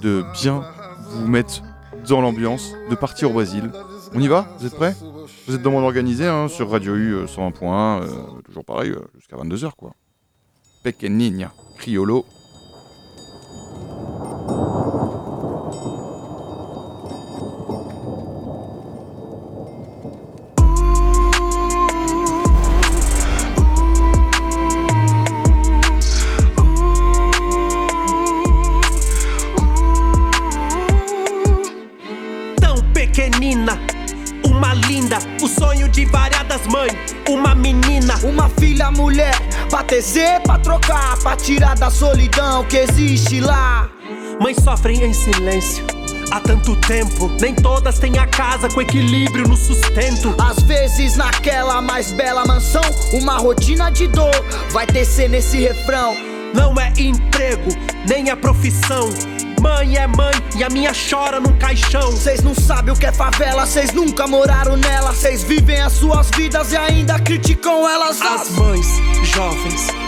[0.00, 0.62] de bien
[1.10, 1.62] vous mettre
[2.08, 3.70] dans l'ambiance, de partir au Brésil.
[4.14, 4.46] On y va?
[4.58, 4.94] Vous êtes prêts?
[5.46, 9.00] Vous êtes dans mon organisé hein, sur Radio U euh, 101.1, euh, toujours pareil, euh,
[9.16, 9.92] jusqu'à 22h quoi.
[10.84, 12.24] Pequeñina, Criolo.
[35.62, 36.92] Sonho de variadas mães.
[37.28, 39.34] Uma menina, Uma filha mulher,
[39.70, 43.88] pra tecer, pra trocar, pra tirar da solidão que existe lá.
[44.40, 45.84] mães sofrem em silêncio.
[46.32, 50.34] Há tanto tempo, nem todas têm a casa com equilíbrio no sustento.
[50.40, 54.34] Às vezes naquela mais bela mansão, uma rotina de dor
[54.70, 56.16] vai tecer nesse refrão.
[56.54, 57.70] Não é emprego,
[58.08, 59.10] nem é profissão.
[59.62, 62.10] Mãe é mãe e a minha chora num caixão.
[62.10, 65.12] Vocês não sabem o que é favela, vocês nunca moraram nela.
[65.12, 68.20] Vocês vivem as suas vidas e ainda criticam elas.
[68.20, 68.86] As mães
[69.22, 70.01] jovens, as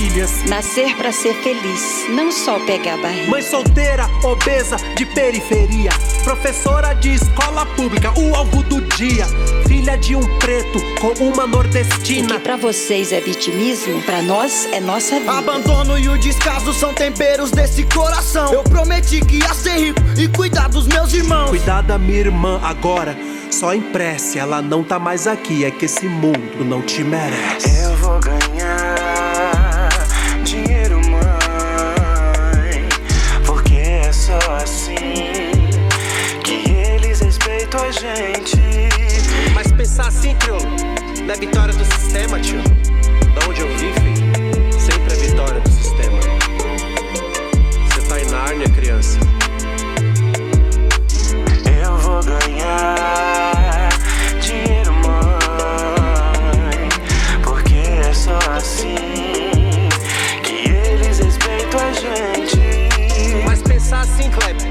[0.00, 0.44] filhas.
[0.48, 3.30] Nascer pra ser feliz, não só pegar barriga.
[3.30, 5.90] Mãe solteira, obesa, de periferia.
[6.24, 9.26] Professora de escola pública, o alvo do dia.
[9.66, 12.36] Filha de um preto com uma nordestina.
[12.36, 15.32] O que pra vocês é vitimismo, pra nós é nossa vida.
[15.32, 18.52] Abandono e o descaso são temperos desse coração.
[18.52, 21.50] Eu prometi que ia ser rico e cuidar dos meus irmãos.
[21.50, 23.16] Cuidar da minha irmã agora.
[23.50, 25.64] Só em prece, ela não tá mais aqui.
[25.64, 27.82] É que esse mundo não te merece.
[27.82, 29.29] Eu vou ganhar
[38.00, 38.56] gente.
[39.54, 40.64] Mas pensar assim, crioulo,
[41.22, 42.62] não é vitória do sistema, tio.
[43.34, 43.94] Da onde eu filho,
[44.80, 46.18] sempre é vitória do sistema.
[47.88, 49.18] Você tá em Nárnia, criança.
[51.82, 53.90] Eu vou ganhar
[54.40, 56.88] dinheiro, mãe.
[57.44, 57.74] Porque
[58.08, 58.96] é só assim
[60.42, 62.58] que eles respeitam a gente.
[63.44, 64.66] Mas pensar assim, Kleber,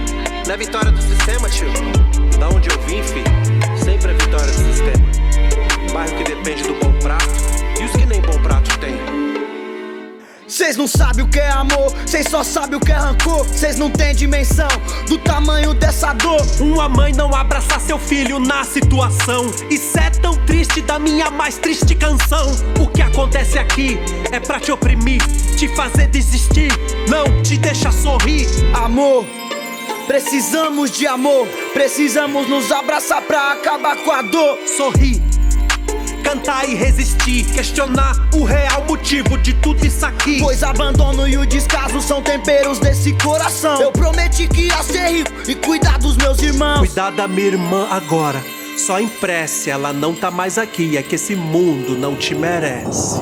[0.47, 2.08] não é vitória do sistema, tio.
[2.39, 3.25] Da onde eu vim, filho,
[3.83, 5.05] sempre é vitória do sistema.
[5.93, 7.25] Bairro que depende do bom prato
[7.79, 9.19] e os que nem bom prato tem.
[10.47, 13.45] Cês não sabem o que é amor, cês só sabem o que é rancor.
[13.45, 14.67] Cês não têm dimensão
[15.07, 16.41] do tamanho dessa dor.
[16.59, 19.45] Uma mãe não abraça seu filho na situação.
[19.69, 22.51] Isso é tão triste da minha mais triste canção.
[22.79, 23.99] O que acontece aqui
[24.31, 25.21] é pra te oprimir,
[25.55, 26.71] te fazer desistir,
[27.07, 28.47] não te deixar sorrir.
[28.73, 29.25] Amor,
[30.09, 31.47] precisamos de amor.
[31.71, 34.57] Precisamos nos abraçar pra acabar com a dor.
[34.75, 35.21] Sorrir,
[36.23, 40.39] cantar e resistir, questionar o real motivo de tudo isso aqui.
[40.39, 43.79] Pois abandono e o descaso são temperos desse coração.
[43.79, 46.79] Eu prometi que ia ser rico e cuidar dos meus irmãos.
[46.79, 48.43] Cuidar da minha irmã agora.
[48.79, 50.97] Só em prece, ela não tá mais aqui.
[50.97, 53.21] É que esse mundo não te merece.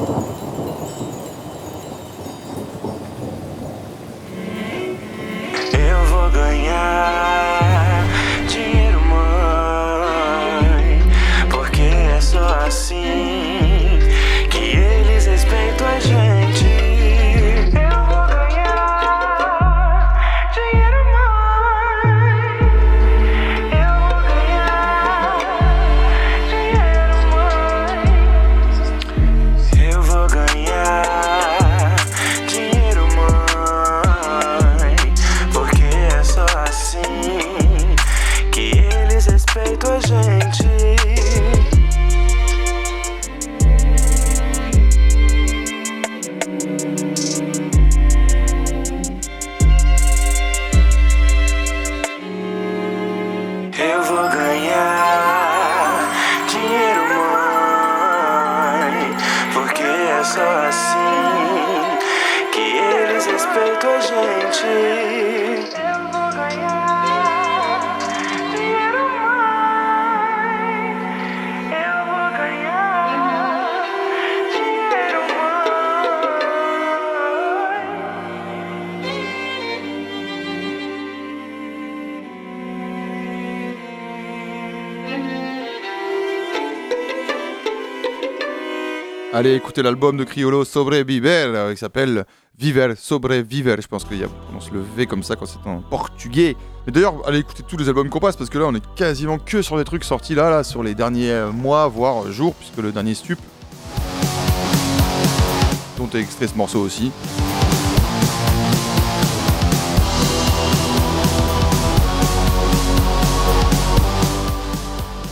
[89.33, 92.25] Allez écouter l'album de Criolo Sobreviver euh, qui s'appelle
[92.57, 93.75] Viver, Sobreviver.
[93.81, 96.55] Je pense qu'il y a, on se le V comme ça quand c'est en portugais.
[96.85, 99.37] Mais d'ailleurs, allez écouter tous les albums qu'on passe parce que là, on est quasiment
[99.37, 102.77] que sur des trucs sortis là, là, sur les derniers euh, mois, voire jours, puisque
[102.77, 103.37] le dernier Stup,
[105.97, 107.11] dont est extrait ce morceau aussi.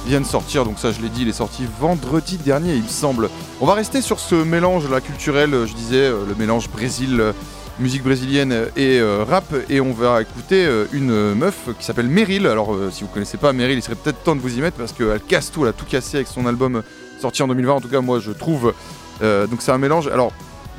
[0.06, 2.88] Vient de sortir, donc ça je l'ai dit, il est sorti vendredi dernier il me
[2.88, 3.30] semble.
[3.60, 7.20] On va rester sur ce mélange là culturel, euh, je disais, euh, le mélange Brésil,
[7.20, 7.34] euh,
[7.80, 12.48] musique brésilienne et rap, et on va écouter une meuf qui s'appelle Meryl.
[12.48, 14.94] Alors si vous connaissez pas Meryl, il serait peut-être temps de vous y mettre parce
[14.94, 16.84] qu'elle casse tout, elle a tout cassé avec son album
[17.20, 18.74] sorti en 2020, en tout cas moi je trouve.
[19.22, 20.32] Donc c'est un mélange, alors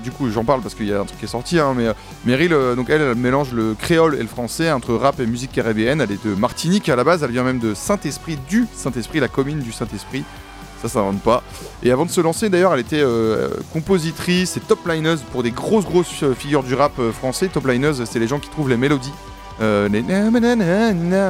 [0.03, 1.89] du coup j'en parle parce qu'il y a un truc qui est sorti, hein, mais
[1.89, 1.93] euh,
[2.25, 6.01] Meryl, euh, donc elle, mélange le créole et le français entre rap et musique caribéenne.
[6.01, 9.29] Elle est de Martinique à la base, elle vient même de Saint-Esprit, du Saint-Esprit, la
[9.29, 10.25] commune du Saint-Esprit.
[10.83, 11.43] Ça, ça rentre pas.
[11.83, 15.51] Et avant de se lancer, d'ailleurs, elle était euh, compositrice et top lineuse pour des
[15.51, 17.49] grosses, grosses figures du rap français.
[17.49, 19.15] Top lineuse, c'est les gens qui trouvent les mélodies.
[19.59, 20.05] Les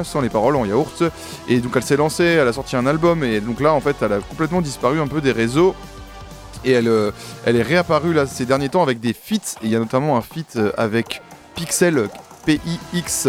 [0.03, 1.05] sans les paroles en yaourt.
[1.49, 3.95] Et donc elle s'est lancée, elle a sorti un album et donc là en fait
[4.01, 5.77] elle a complètement disparu un peu des réseaux.
[6.67, 7.12] Et elle, euh,
[7.47, 9.57] elle est réapparue là ces derniers temps avec des feats.
[9.62, 11.23] Il y a notamment un feat euh, avec
[11.55, 12.09] Pixel,
[12.45, 13.29] P-I-X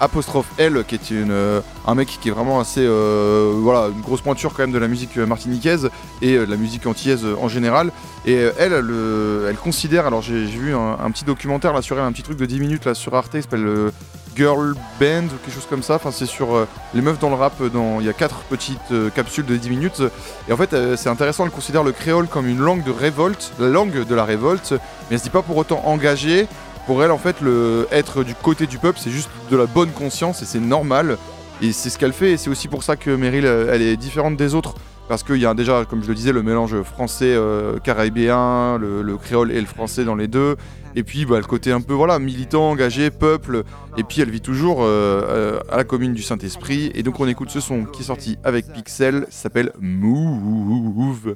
[0.00, 4.00] apostrophe L, qui est une, euh, un mec qui est vraiment assez, euh, voilà, une
[4.00, 5.90] grosse pointure quand même de la musique euh, martiniquaise
[6.22, 7.92] et de la musique antillaise en général.
[8.26, 12.24] Et elle, elle, considère, alors j'ai vu un, petit documentaire là sur elle, un petit
[12.24, 13.92] truc de 10 minutes là sur Arte, qui s'appelle
[14.34, 15.94] Girl Band ou quelque chose comme ça.
[15.94, 17.62] Enfin, c'est sur les meufs dans le rap.
[17.72, 20.02] Dans, il y a quatre petites capsules de 10 minutes.
[20.48, 21.44] Et en fait, c'est intéressant.
[21.44, 24.78] Elle considère le créole comme une langue de révolte, la langue de la révolte, mais
[25.12, 26.48] elle se dit pas pour autant engagée.
[26.86, 29.90] Pour elle, en fait, le être du côté du peuple, c'est juste de la bonne
[29.90, 31.18] conscience et c'est normal.
[31.60, 32.32] Et c'est ce qu'elle fait.
[32.32, 34.74] Et c'est aussi pour ça que Meryl, euh, elle est différente des autres.
[35.08, 39.52] Parce qu'il y a déjà, comme je le disais, le mélange français-caribéen, le, le créole
[39.52, 40.56] et le français dans les deux.
[40.96, 43.62] Et puis bah, le côté un peu voilà militant, engagé, peuple.
[43.96, 46.90] Et puis elle vit toujours euh, euh, à la commune du Saint-Esprit.
[46.94, 51.34] Et donc on écoute ce son qui est sorti avec Pixel, s'appelle Move.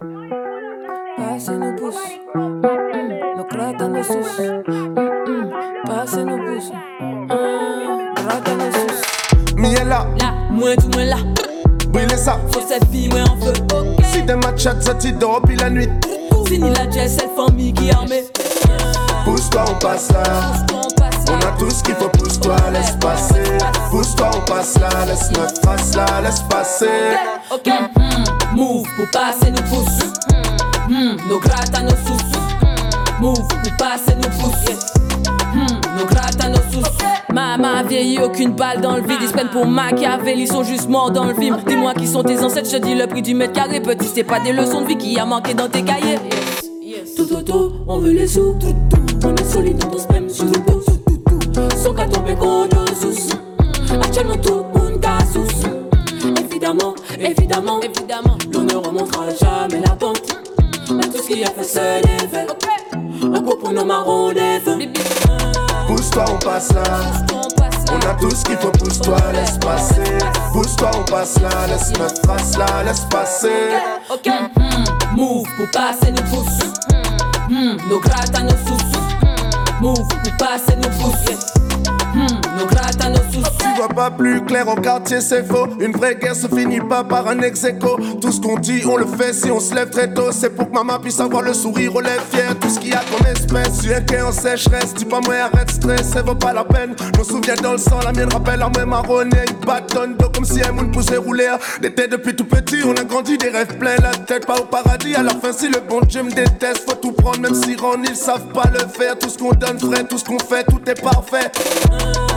[1.19, 1.77] Passez-nous
[3.51, 4.13] pouce, mm, mm, nos crottes à nos sous.
[4.69, 4.85] Mm,
[5.27, 5.51] mm,
[5.87, 6.71] Passez-nous pouce,
[7.01, 7.27] mm,
[8.15, 9.57] crottes à nos sous.
[9.57, 11.17] Mi est là, Là, moi tout moi là.
[11.89, 12.39] brûlez ça.
[12.53, 13.53] Faut cette vie, moi en feu.
[14.13, 15.89] Si des matchs ça t'y dors puis la nuit.
[16.47, 18.25] Fini la jazz, cette famille qui armée.
[19.25, 20.23] Pousse-toi, on passe là.
[21.29, 23.43] On a tout ce qu'il faut, pousse-toi, laisse passer.
[23.91, 26.89] Pousse-toi, on passe là, laisse notre face là, laisse passer.
[27.53, 30.13] Ok, mm, move pour passer nous pouces.
[30.89, 32.30] Mm, nos grattes à nos sous.
[33.21, 34.79] Move pour passer nous pouces.
[35.55, 36.83] Mm, nos grattes à nos sous.
[37.31, 39.19] Maman vieilli, aucune balle dans le vide.
[39.21, 41.59] Ils se prennent pour Machiavel, ils sont juste morts dans le film.
[41.67, 43.81] Dis-moi qui sont tes ancêtres, je te dis le prix du mètre carré.
[43.81, 46.19] Petit, c'est pas des leçons de vie qui a manqué dans tes cahiers.
[47.15, 48.55] Tout autour, on veut les sous.
[48.59, 49.27] Tout, tout.
[49.29, 50.83] On est solide, on danse même sur le dos.
[51.77, 53.35] Sans qu'à tomber contre nos sous.
[54.03, 55.37] Actuellement, tout le monde casse
[56.41, 60.23] Évidemment, évidemment, évidemment, l'on ne remontera jamais la pente.
[60.91, 62.60] Mais tout ce qui a fait se lever.
[63.23, 64.79] Un coup pour nos feux.
[65.87, 66.83] Pousse-toi, on passe là.
[67.93, 70.19] On a tout ce qu'il faut, pousse-toi, laisse passer.
[70.53, 73.77] Pousse-toi, on passe là, laisse notre face là, laisse passer.
[74.11, 76.73] Ok, mm, move pour passer nos pouces.
[77.51, 79.01] Mm, nos grattes à nos sous.
[79.81, 81.53] Move pour passer nos pouces.
[82.15, 82.90] Mm, nos grattes.
[83.59, 85.67] Tu vois pas plus clair en quartier, c'est faux.
[85.81, 88.21] Une vraie guerre se finit pas par un ex -aequo.
[88.21, 90.31] Tout ce qu'on dit, on le fait si on se lève très tôt.
[90.33, 92.59] C'est pour que maman puisse avoir le sourire aux lèvres fier.
[92.59, 94.95] Tout ce qu'il y a comme espèce, tu es en sécheresse.
[94.95, 96.95] Dis pas moi, arrête stress, ça vaut pas la peine.
[97.17, 99.45] Nos souvenirs dans le sang, la mienne rappelle marronnier.
[99.49, 101.51] Une bâtonne d'eau comme si un monde pouvait rouler.
[101.81, 103.97] Têtes depuis tout petit, on a grandi, des rêves pleins.
[104.03, 106.97] La tête pas au paradis, à la fin, si le bon Dieu me déteste, faut
[106.97, 109.19] tout prendre, même si Ron, ils savent pas le faire.
[109.19, 111.51] Tout ce qu'on donne, frère, tout ce qu'on fait, tout est parfait.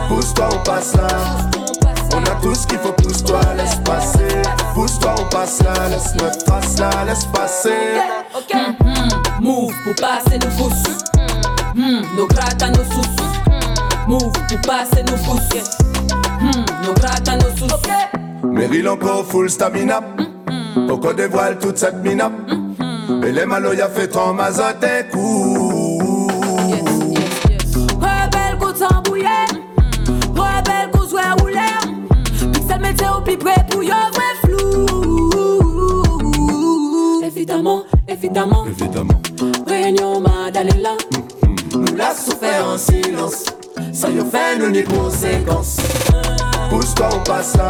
[0.08, 1.08] Pousse-toi, passe là.
[2.14, 4.42] On a tout ce qu'il faut, pousse-toi, laisse passer.
[4.74, 8.00] Pousse-toi, on passe là, laisse notre face là, laisse passer.
[8.36, 11.04] Ok, mm, move pour passer nos pouces.
[11.74, 13.10] Mm, nos grattes à nos sous.
[14.06, 15.72] Move pour passer nos pouces.
[16.40, 18.46] Mm, nos grattes à nos sous.
[18.46, 20.00] Meryl encore full stamina.
[20.86, 22.30] Pourquoi dévoile toute cette mina?
[23.24, 25.63] Et les maloya fait trop mazote coup.
[32.94, 34.86] Pixel météo puis prêt pour y vrai flou.
[37.24, 38.64] Évidemment, évidemment.
[38.66, 39.20] Évidemment.
[39.66, 40.90] Réunion Madalena.
[41.72, 43.46] Nous la souffert en silence.
[43.92, 45.78] Ça y fait nous ni conséquences.
[46.70, 47.68] Pousse-toi, on passe là.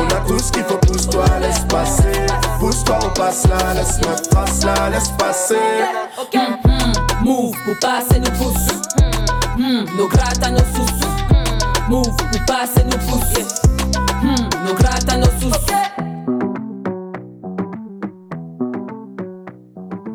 [0.00, 2.26] On a tout ce qu'il faut, pousse-toi, laisse passer.
[2.60, 5.56] Pousse-toi, on passe là, laisse notre face là, laisse passer.
[6.20, 8.68] Ok, mm, move pour passer nos pouces.
[9.58, 10.86] Mm, nos grattes à nos sous.
[11.88, 13.67] Move pour passer nos pouces.
[14.68, 15.50] Nos grattes à nos sous.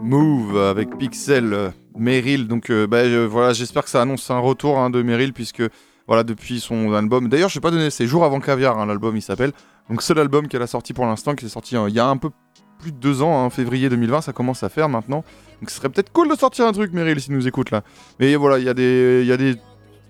[0.03, 2.47] Move avec Pixel, euh, Meryl.
[2.47, 5.63] Donc euh, bah, euh, voilà, j'espère que ça annonce un retour hein, de Meryl puisque
[6.07, 7.29] voilà depuis son album.
[7.29, 9.53] D'ailleurs, je vais pas donner, c'est Jours avant caviar, hein, l'album il s'appelle.
[9.89, 12.07] Donc c'est l'album qu'elle a sorti pour l'instant, qui est sorti euh, il y a
[12.07, 12.29] un peu
[12.77, 15.23] plus de deux ans, hein, février 2020, ça commence à faire maintenant.
[15.61, 17.83] Donc ce serait peut-être cool de sortir un truc, Meryl, si nous écoute là.
[18.19, 19.55] Mais voilà, il y a des, il y a des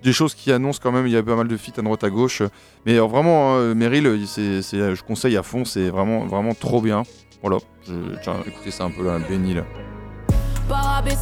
[0.04, 2.04] des choses qui annoncent quand même, il y a pas mal de feats à droite
[2.04, 2.42] à gauche.
[2.86, 6.82] Mais euh, vraiment, hein, Meryl, c'est, c'est- je conseille à fond, c'est vraiment, vraiment trop
[6.82, 7.04] bien.
[7.42, 9.64] Voilà, je, tiens, écoutez ça un peu là, béni là.
[10.70, 11.16] Bas, et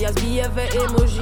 [0.00, 0.50] yas
[0.88, 1.20] emoji.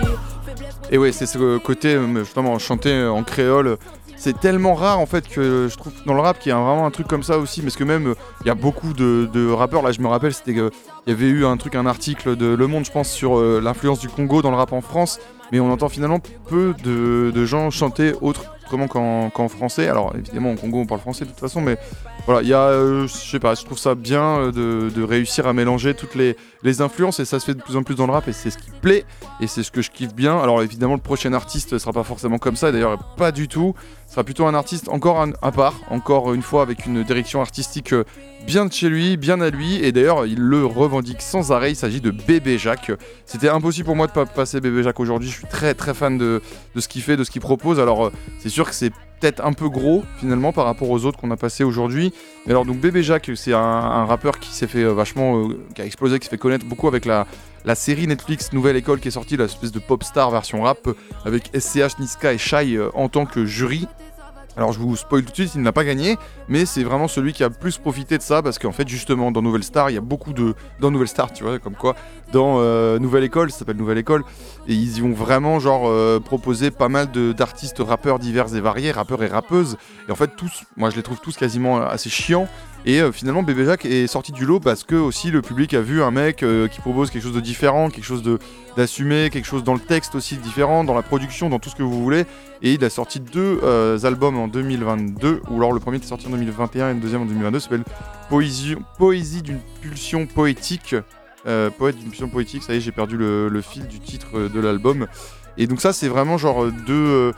[0.99, 3.79] Ouais, c'est ce côté euh, justement chanter en créole.
[4.25, 6.87] C'est tellement rare en fait que je trouve dans le rap qu'il y a vraiment
[6.87, 9.83] un truc comme ça aussi, parce que même euh, il y a beaucoup de, rappeurs.
[9.83, 10.71] Là, je me rappelle, c'était que
[11.09, 13.61] il y avait eu un truc, un article de Le Monde, je pense, sur euh,
[13.61, 15.19] l'influence du Congo dans le rap en France,
[15.51, 19.89] mais on entend finalement peu de, de gens chanter autre autrement qu'en français.
[19.89, 21.79] Alors évidemment, au Congo, on parle français de toute façon, mais
[22.25, 25.49] voilà, il y a, euh, je sais pas, je trouve ça bien euh, de, réussir
[25.49, 26.37] à mélanger toutes les,
[26.81, 28.57] influences et ça se fait de plus en plus dans le rap et c'est ce
[28.57, 29.05] qui plaît
[29.41, 30.39] et c'est ce que je kiffe bien.
[30.39, 33.75] Alors évidemment, le prochain artiste sera pas forcément comme ça, d'ailleurs pas du tout.
[34.07, 38.05] Sera plutôt un artiste encore à part, encore une fois avec une direction artistique euh,
[38.47, 41.73] bien de chez lui, bien à lui et d'ailleurs il le revendique sans arrêt.
[41.73, 42.93] Il s'agit de Bébé Jacques.
[43.27, 45.29] C'était impossible pour moi de pas passer Bébé Jacques aujourd'hui.
[45.29, 46.43] Je suis très très fan de,
[46.77, 47.81] de ce qu'il fait, de ce qu'il propose.
[47.81, 48.93] Alors c'est sûr que c'est
[49.23, 52.13] peut-être un peu gros finalement par rapport aux autres qu'on a passés aujourd'hui.
[52.45, 55.83] Mais alors donc Bébé Jacques, c'est un, rappeur qui s'est fait euh, vachement, euh, qui
[55.83, 57.27] a explosé, qui s'est fait connaître beaucoup avec la,
[57.65, 60.95] la série Netflix Nouvelle École qui est sortie, l'espèce de pop star version rap euh,
[61.25, 63.87] avec SCH, Niska et Shai en tant que jury.
[64.57, 67.33] Alors je vous spoil tout de suite, il n'a pas gagné, mais c'est vraiment celui
[67.33, 69.95] qui a le plus profité de ça parce qu'en fait justement dans Nouvelle Star, il
[69.95, 71.97] y a beaucoup de dans Nouvelle Star, tu vois, comme quoi
[72.33, 74.25] dans euh, Nouvelle École, ça s'appelle Nouvelle École,
[74.69, 78.93] et ils y ont vraiment genre euh, proposé pas mal d'artistes rappeurs divers et variés,
[78.93, 79.79] rappeurs et rappeuses,
[80.09, 82.47] et en fait tous, moi je les trouve tous quasiment assez chiants.
[82.85, 85.81] Et euh, finalement, Bébé Jacques est sorti du lot parce que aussi le public a
[85.81, 88.23] vu un mec euh, qui propose quelque chose de différent, quelque chose
[88.77, 91.85] d'assumé, quelque chose dans le texte aussi différent, dans la production, dans tout ce que
[91.85, 92.25] vous voulez.
[92.61, 96.27] Et il a sorti deux euh, albums en 2022, ou alors le premier était sorti
[96.27, 97.85] en 2021 et le deuxième en 2022, ça s'appelle
[98.29, 100.97] Poésie, Poésie d'une pulsion poétique.
[101.77, 104.61] Poète d'une pulsion poétique, ça y est, j'ai perdu le, le fil du titre de
[104.61, 105.09] l'album.
[105.59, 107.33] Et donc ça, c'est vraiment genre deux...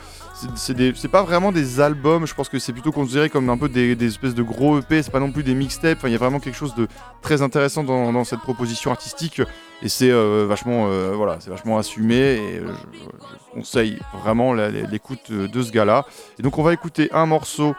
[0.56, 3.92] c'est- pas vraiment des albums, je pense que c'est plutôt considéré comme un peu des,
[4.04, 6.56] espèces de gros EP, c'est pas non plus des mixtapes, il y a vraiment quelque
[6.56, 6.88] chose de
[7.22, 9.42] très intéressant dans, cette proposition artistique
[9.82, 15.30] et c'est euh, vachement euh, voilà c'est vachement assumé et euh, je, conseille vraiment l'écoute
[15.30, 16.06] de ce gars là
[16.38, 17.74] et donc on va écouter un morceau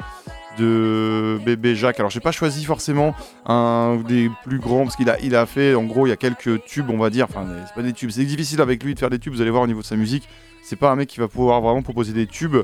[0.57, 1.99] de bébé Jacques.
[1.99, 3.13] Alors j'ai pas choisi forcément
[3.45, 6.17] un des plus grands parce qu'il a il a fait en gros il y a
[6.17, 8.99] quelques tubes on va dire enfin c'est pas des tubes c'est difficile avec lui de
[8.99, 10.27] faire des tubes vous allez voir au niveau de sa musique
[10.65, 12.57] c'est pas un mec qui va pouvoir vraiment proposer des tubes.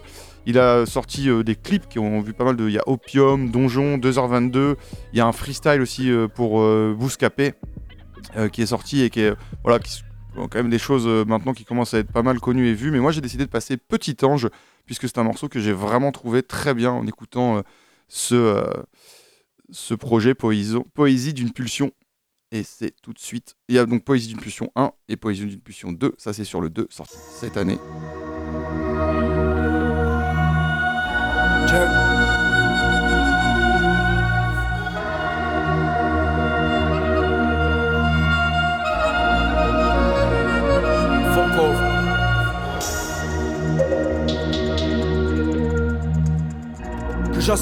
[0.47, 2.83] Il a sorti euh, des clips qui ont vu pas mal de il y a
[2.87, 4.75] Opium Donjon 2h22
[5.13, 7.53] il y a un freestyle aussi euh, pour euh, Bouscapé
[8.37, 10.01] euh, qui est sorti et qui est voilà qui
[10.35, 12.89] bon, quand même des choses maintenant qui commencent à être pas mal connues et vues.
[12.89, 14.49] Mais moi j'ai décidé de passer Petit Ange
[14.87, 17.61] puisque c'est un morceau que j'ai vraiment trouvé très bien en écoutant
[18.07, 18.73] ce
[19.99, 21.91] projet Poésie d'une pulsion
[22.51, 23.55] et c'est tout de suite.
[23.69, 26.43] Il y a donc Poésie d'une pulsion 1 et Poésie d'une pulsion 2 ça c'est
[26.43, 27.79] sur le 2 sorti cette année.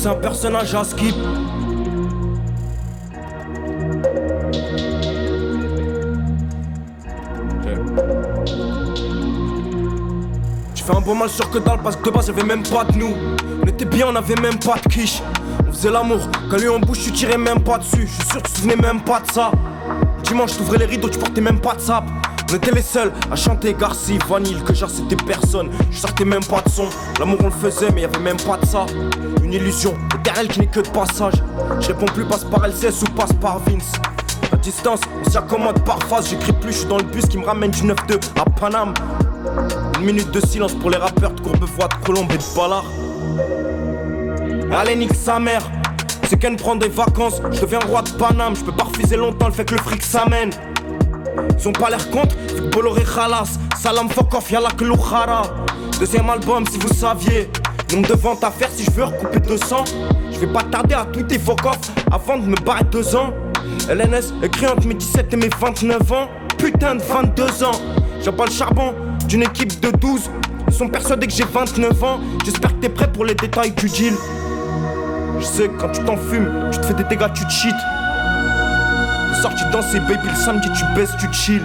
[0.06, 1.16] Un personnage à skip.
[10.90, 12.98] Fais un beau mal sur que dalle parce que de base y'avait même pas de
[12.98, 13.14] nous.
[13.62, 15.22] On était bien, on avait même pas de quiche.
[15.68, 16.20] On faisait l'amour,
[16.50, 18.08] quand lui en bouche tu tirais même pas dessus.
[18.08, 19.52] Je suis sûr que tu souvenais même pas de ça.
[20.24, 22.06] Dimanche t'ouvrais les rideaux, tu portais même pas de sap.
[22.52, 25.70] On était les seuls à chanter Garci, Vanille, que genre c'était personne.
[25.92, 26.88] Je sortais même pas de son.
[27.20, 28.88] L'amour on le faisait, mais y avait même pas de ça.
[29.44, 31.36] Une illusion, éternelle qui n'est que de passage.
[31.80, 33.92] Je réponds plus, passe par LCS ou passe par Vince.
[34.52, 36.30] À distance, on s'y accommode par phase.
[36.30, 38.94] J'écris plus, je suis dans le bus qui me ramène du 9-2 à Paname.
[40.00, 42.86] Une minute de silence pour les rappeurs de Courbevoie, de Colombe et de Ballard.
[44.72, 45.62] Allez, nique sa mère.
[46.24, 47.42] C'est qu'elle prend des vacances.
[47.52, 48.56] Je deviens roi de Paname.
[48.56, 50.52] Je peux pas refuser longtemps le fait que le fric s'amène.
[51.60, 52.34] Ils ont pas l'air contre,
[52.72, 53.60] Bolloré Khalas.
[53.78, 55.42] Salam fuck off, y'a la que l'Ukhara.
[56.00, 57.50] Deuxième album, si vous saviez.
[57.94, 59.84] Nombre de ventes à faire si je veux recouper 200.
[60.32, 61.80] Je vais pas tarder à tout fuck off
[62.10, 63.34] avant de me barrer deux ans.
[63.90, 66.30] LNS écrit entre mes 17 et mes 29 ans.
[66.58, 67.72] Putain de 22 ans.
[68.22, 68.94] J'ai pas le charbon
[69.30, 70.30] d'une équipe de 12.
[70.68, 72.20] Ils sont persuadés que j'ai 29 ans.
[72.44, 74.16] J'espère que t'es prêt pour les détails du deal.
[75.40, 77.70] Je sais que quand tu t'en fumes, tu te fais des dégâts, tu cheats.
[79.30, 81.62] Le soir tu danses et baby, le samedi tu baisses, tu chill.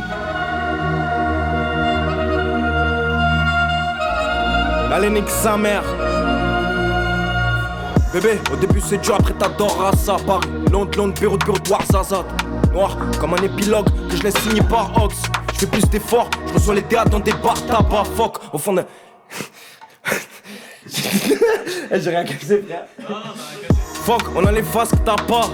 [4.93, 5.83] Allez, nique sa mère.
[8.13, 10.17] Bébé, au début c'est dur, après t'adoreras ça.
[10.25, 12.27] Paris, Londres, Londres, Beyrouth, Beyrouth, Ouarzazate.
[12.73, 15.17] Noir comme un épilogue que je laisse signer par Ox.
[15.55, 18.05] Je fais plus d'efforts, je reçois les DA dans des bars tabac.
[18.17, 18.85] Fuck, au fond de.
[20.87, 22.85] J'ai rien cassé, frère.
[24.05, 25.49] Fuck, on a les faces que t'as pas.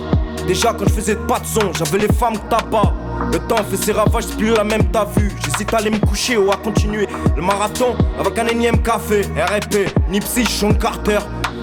[0.47, 2.95] Déjà quand je faisais pas de son, j'avais les femmes que.
[3.31, 5.31] Le temps fait ses ravages, c'est plus la même t'as vu.
[5.45, 9.21] J'hésite à aller me coucher ou à continuer le marathon avec un énième café.
[9.21, 11.19] RP, Nipsey, Sean Carter.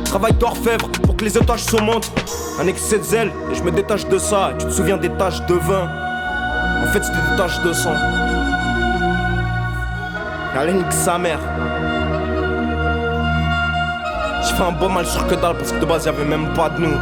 [0.05, 2.11] Travail d'orfèvre pour que les étages se montent.
[2.61, 4.53] Un excès de zèle et je me détache de ça.
[4.59, 6.07] Tu te souviens des taches de vin?
[6.84, 7.95] En fait, c'était des taches de sang.
[10.55, 11.39] Allez, nique sa mère.
[14.41, 16.69] Je fais un beau mal sur que dalle parce que de base y'avait même pas
[16.69, 16.97] de nous.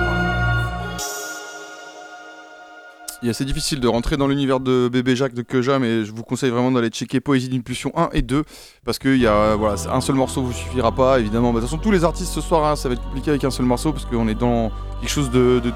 [3.22, 6.12] Il est assez difficile de rentrer dans l'univers de Bébé Jacques de Keja, mais je
[6.12, 8.44] vous conseille vraiment d'aller checker Poésie d'Impulsion 1 et 2,
[8.84, 11.52] parce que y a, voilà, un seul morceau vous suffira pas, évidemment.
[11.52, 13.44] Bah, de toute façon, tous les artistes ce soir, hein, ça va être compliqué avec
[13.44, 14.72] un seul morceau, parce qu'on est dans
[15.02, 15.72] quelque chose de, de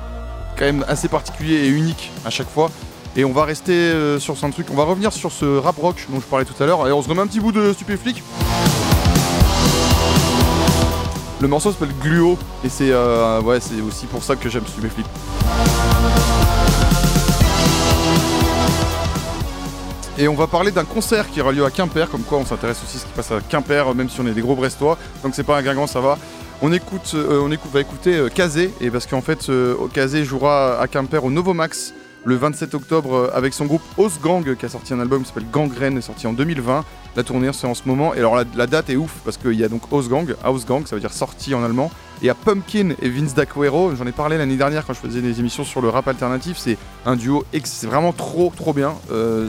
[0.57, 2.69] quand même assez particulier et unique à chaque fois.
[3.15, 6.05] Et on va rester euh, sur ce truc, on va revenir sur ce rap rock
[6.09, 8.23] dont je parlais tout à l'heure, et on se remet un petit bout de Stupéflic.
[11.41, 15.07] Le morceau s'appelle Gluo, et c'est euh, c'est aussi pour ça que j'aime Stupéflic.
[20.19, 22.79] Et on va parler d'un concert qui aura lieu à Quimper, comme quoi on s'intéresse
[22.83, 24.99] aussi à ce qui passe à Quimper, même si on est des gros Brestois.
[25.23, 26.19] Donc c'est pas un Guingamp, ça va.
[26.61, 29.49] On écoute, euh, on va écouter Kazé, et parce qu'en fait,
[29.93, 31.93] Kazé jouera à Quimper au Novomax
[32.25, 33.81] le 27 octobre euh, avec son groupe
[34.21, 36.83] Gang qui a sorti un album qui s'appelle Gangrène, sorti en 2020.
[37.15, 39.63] La tournée c'est en ce moment, et alors la, date est ouf parce qu'il y
[39.63, 41.91] a donc Gang, House Gang, ça veut dire sorti en allemand.
[42.21, 44.99] Et il y a Pumpkin et Vince D'Aquero, j'en ai parlé l'année dernière quand je
[44.99, 48.93] faisais des émissions sur le rap alternatif, c'est un duo, c'est vraiment trop trop bien.
[49.11, 49.47] Euh,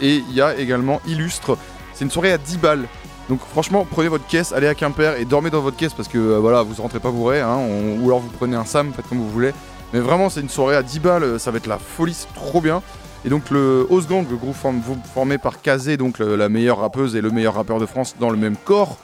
[0.00, 1.56] et il y a également Illustre,
[1.94, 2.88] c'est une soirée à 10 balles.
[3.28, 6.18] Donc franchement, prenez votre caisse, allez à Quimper et dormez dans votre caisse parce que
[6.18, 7.58] euh, voilà, vous rentrez pas bourré, hein,
[8.00, 9.52] ou alors vous prenez un Sam, faites comme vous voulez.
[9.92, 12.60] Mais vraiment, c'est une soirée à 10 balles, ça va être la folie, c'est trop
[12.60, 12.82] bien.
[13.24, 14.80] Et donc le Gang, le groupe form-
[15.14, 18.36] formé par Kazé, donc la meilleure rappeuse et le meilleur rappeur de France dans le
[18.36, 18.98] même corps.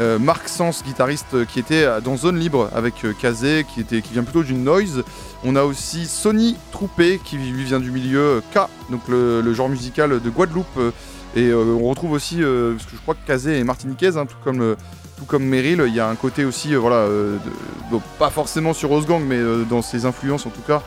[0.00, 4.00] Euh, Marc Sens, guitariste euh, qui était euh, dans Zone Libre avec Kazé, qui, était,
[4.00, 5.02] qui vient plutôt d'une noise.
[5.44, 8.60] On a aussi Sonny Troupé, qui lui vient du milieu K,
[8.90, 10.78] donc le, genre musical de Guadeloupe.
[11.34, 14.58] et on retrouve aussi, parce que je crois que Kazé est martiniquaise, hein, tout comme
[14.60, 14.76] le-
[15.26, 17.36] comme Meryl, il y a un côté aussi, euh, voilà, euh,
[18.18, 20.82] pas forcément sur Gang, mais euh, dans ses influences en tout cas.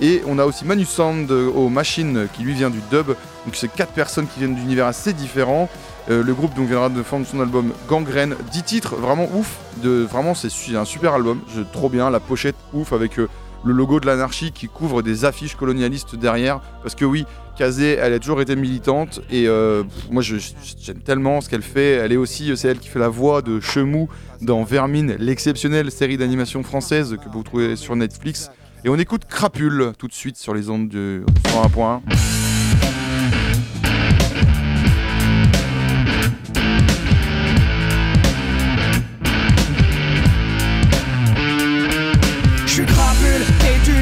[0.00, 3.06] Et on a aussi Manu Sand aux machines, qui lui vient du dub.
[3.06, 5.70] Donc c'est quatre personnes qui viennent d'univers assez différents.
[6.08, 9.56] Le groupe donc viendra de fendre son album Gangrène, 10 titres vraiment ouf.
[9.82, 11.40] De, vraiment c'est un super album,
[11.72, 12.10] trop bien.
[12.10, 13.18] La pochette ouf avec
[13.66, 16.60] le logo de l'anarchie qui couvre des affiches colonialistes derrière.
[16.82, 21.48] Parce que oui, Kazé, elle a toujours été militante et euh, moi j'aime tellement ce
[21.48, 21.92] qu'elle fait.
[21.92, 24.08] Elle est aussi, c'est elle qui fait la voix de Chemou
[24.40, 28.50] dans Vermine, l'exceptionnelle série d'animation française que vous trouvez sur Netflix.
[28.84, 32.55] Et on écoute Crapule tout de suite sur les ondes de 101.1.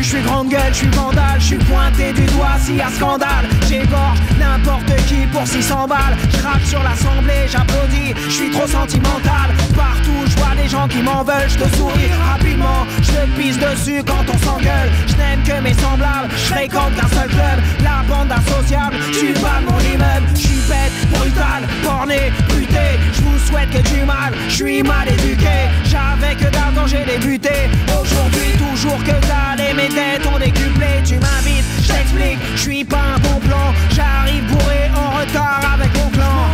[0.05, 3.49] je suis grande gueule, je suis vandale, je suis pointé du doigt s'il y scandale.
[3.67, 6.17] J'égorge n'importe qui pour 600 balles.
[6.31, 9.49] Je sur l'assemblée, j'applaudis, je suis trop sentimental.
[9.75, 10.24] Partout,
[10.65, 14.39] des gens qui m'en veulent, je te souris rapidement, je te pisse dessus quand on
[14.39, 14.91] s'engueule.
[15.07, 15.15] Je
[15.47, 18.97] que mes semblables, je fréquente qu'un seul club, la bande associable.
[19.09, 22.87] Je suis pas mon immeuble, je suis bête, brutal, borné, buté.
[23.13, 25.57] Je vous souhaite que du mal, je suis mal éduqué.
[25.85, 27.69] J'avais que dalle quand j'ai débuté.
[28.01, 31.03] Aujourd'hui, toujours que dalle et mes dettes ont décuplé.
[31.05, 33.75] Tu m'invites, je t'explique, je suis pas un bon plan.
[33.95, 36.47] J'arrive bourré en avec mon clan.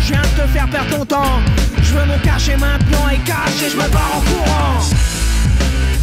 [0.00, 1.40] Je viens de te faire perdre ton temps.
[1.82, 4.80] Je veux mon cachet maintenant et cache et je me barre en courant.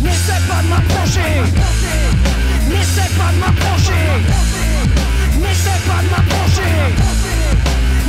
[0.02, 1.34] N'essaie pas de m'approcher.
[2.70, 4.06] N'essaie pas de m'approcher.
[5.40, 6.76] N'essaie pas de m'approcher.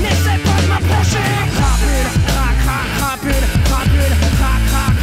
[0.00, 1.28] N'essaie pas de m'approcher.
[1.56, 4.96] Crapule, crac, crac, crapule, crapule, crac, crac,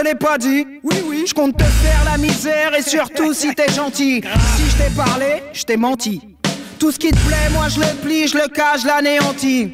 [0.00, 0.66] te l'ai pas dit.
[0.82, 1.24] Oui, oui.
[1.26, 4.22] Je compte te faire la misère et surtout si t'es gentil.
[4.56, 6.20] Si je t'ai parlé, je t'ai menti.
[6.78, 9.72] Tout ce qui te plaît, moi je le plie, je le cache, je l'anéantis.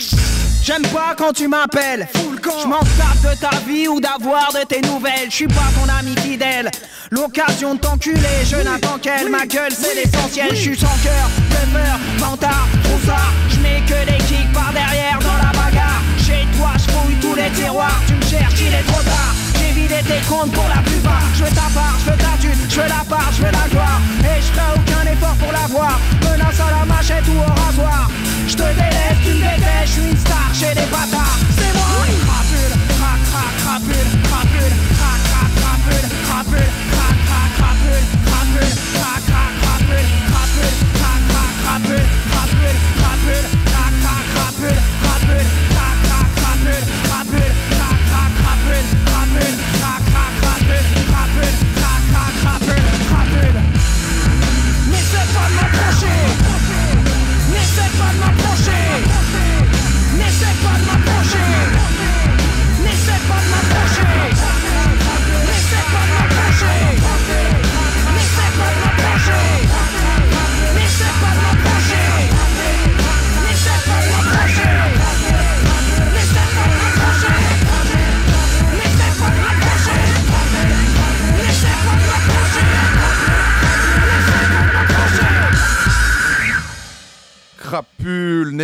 [0.63, 2.09] J'aime pas quand tu m'appelles.
[2.13, 5.31] Je m'en tape de ta vie ou d'avoir de tes nouvelles.
[5.31, 6.71] Je suis pas ton ami fidèle.
[7.11, 9.31] L'occasion de t'enculer, je n'attends qu'elle.
[9.31, 10.49] Ma gueule, c'est l'essentiel.
[10.51, 13.33] Je suis sans cœur, bluffeur, vantard, troussard.
[13.49, 16.03] Je mets que des kicks par derrière dans la bagarre.
[16.19, 18.01] Chez toi, je fouille tous les tiroirs.
[18.09, 19.36] Tu me cherches, il est trop tard.
[19.87, 21.23] Vidé tes comptes pour la plupart.
[21.37, 23.69] Je veux ta part, je veux ta thune, je veux la part, je veux la
[23.71, 24.01] gloire.
[24.19, 26.01] Et je ferai aucun effort pour l'avoir.
[26.23, 28.11] Menace à la machette ou au rasoir.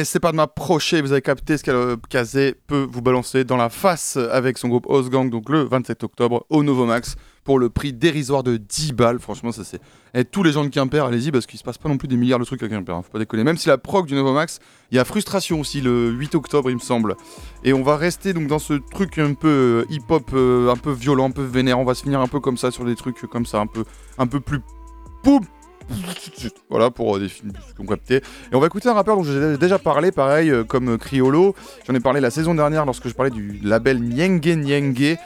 [0.02, 4.16] N'essayez pas de m'approcher, vous avez capté ce qu'Alokazé peut vous balancer dans la face
[4.16, 8.56] avec son groupe Osgang, donc le 27 octobre au Novomax, pour le prix dérisoire de
[8.56, 9.18] 10 balles.
[9.18, 9.80] Franchement, ça c'est.
[10.14, 12.16] Et tous les gens de Quimper, allez-y, parce qu'il se passe pas non plus des
[12.16, 13.44] milliards de trucs à Quimper, hein, faut pas déconner.
[13.44, 14.58] Même si la prog du Novomax,
[14.90, 17.16] il y a Frustration aussi le 8 octobre, il me semble.
[17.64, 20.92] Et on va rester donc dans ce truc un peu euh, hip-hop, euh, un peu
[20.92, 21.78] violent, un peu vénère.
[21.78, 23.84] On va se finir un peu comme ça sur des trucs comme ça, un peu,
[24.18, 24.60] un peu plus.
[25.22, 25.42] Poum
[26.70, 28.16] voilà pour euh, des films qu'on capté.
[28.16, 31.54] Et on va écouter un rappeur dont j'ai déjà parlé, pareil euh, comme euh, Criolo.
[31.86, 35.16] J'en ai parlé la saison dernière lorsque je parlais du label Nyenge Nyenge.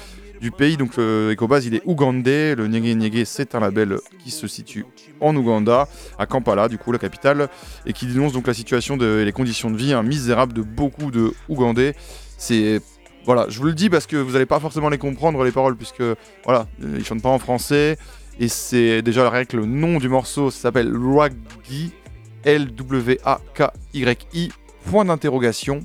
[0.57, 0.77] pays.
[0.77, 2.55] Donc euh, Ecobase, il est ougandais.
[2.55, 4.85] Le Nyege Nyege, c'est un label qui se situe
[5.19, 5.87] en Ouganda,
[6.19, 7.49] à Kampala, du coup, la capitale,
[7.87, 11.09] et qui dénonce donc la situation et les conditions de vie hein, misérables de beaucoup
[11.09, 11.95] de Ougandais.
[12.37, 12.81] C'est
[13.27, 15.75] voilà, je vous le dis parce que vous n'allez pas forcément les comprendre les paroles
[15.75, 16.01] puisque
[16.45, 17.97] voilà, ils chantent pas en français
[18.39, 21.91] et c'est déjà la règle le nom du morceau s'appelle Lwagi
[22.45, 23.63] L W A K
[23.93, 24.49] Y I
[24.89, 25.81] point d'interrogation.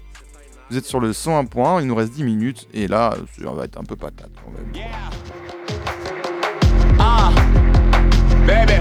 [0.71, 3.65] Vous êtes sur le 101 points, il nous reste 10 minutes et là ça va
[3.65, 4.73] être un peu patate quand même.
[7.01, 7.33] Ah,
[8.47, 8.75] baby.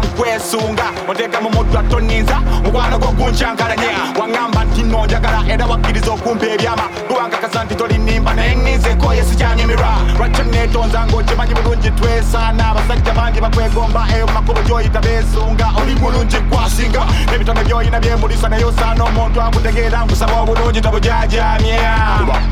[0.03, 5.65] Rajon kokonya ngankwesunga onteka mu mutwe atoninza mukwano gwo gunkyankalanya waŋŋamba nti nno njagala era
[5.65, 6.83] wakkiriza okumpa ebyama.
[7.07, 12.69] Gwewankakasa nti tolinimba naye nninza enkoye sikyanyumirwa lwakyo neetonza ng'okimanyi bulungi twesaana.
[12.71, 15.71] Abasajja bangi bakwegomba eyo makubo gy'oyita beesunga.
[15.81, 17.01] Oli mulungi kwasinga
[17.31, 21.93] n'ebitone by'oyina byemulisa naye osaana omuntu akutegeera nkusaba obulungi tobujajamya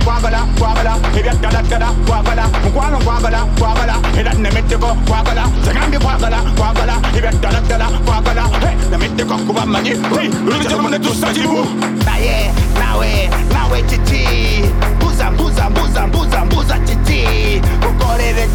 [0.03, 2.43] kwagala kwagala ebyaddaladdala kwagala.
[2.63, 3.95] Mukwano kwagala kwagala.
[4.19, 5.43] Era nemetteko kwagala.
[5.65, 6.93] Tegambye kwagala kwagala
[7.41, 8.43] dala dala wabala
[8.91, 9.91] namete kwa kubamanyi
[10.45, 11.65] rubitira mune tusajibu
[12.05, 14.25] naye nawe nawe chichi.
[14.95, 17.61] Mbuza mbuza mbuza mbuza mbuza chichi.
[17.81, 18.47] Kukorere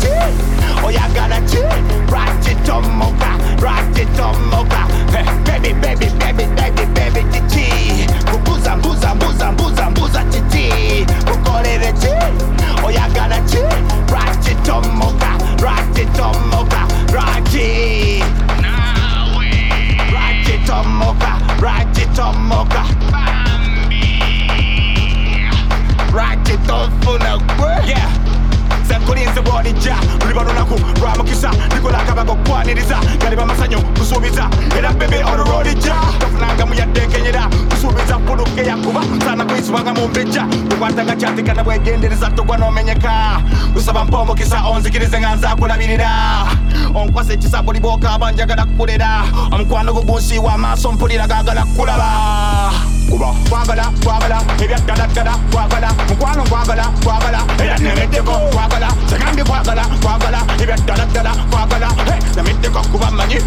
[48.27, 52.73] buli bwokaba njagala kukulera omukwano gwo gunsiiwa amaaso mpulira gagala kulaba
[53.09, 53.35] kuba.
[53.49, 55.89] Kwagala kwagala ebyaddaladdala kwagala.
[56.09, 58.89] Mukwano kwagala kwagala era nemeddeko kwagala.
[59.09, 61.89] Segambye kwagala kwagala ebyaddaladdala kwagala.
[62.37, 63.39] Nemeddeko kuba mmanyi.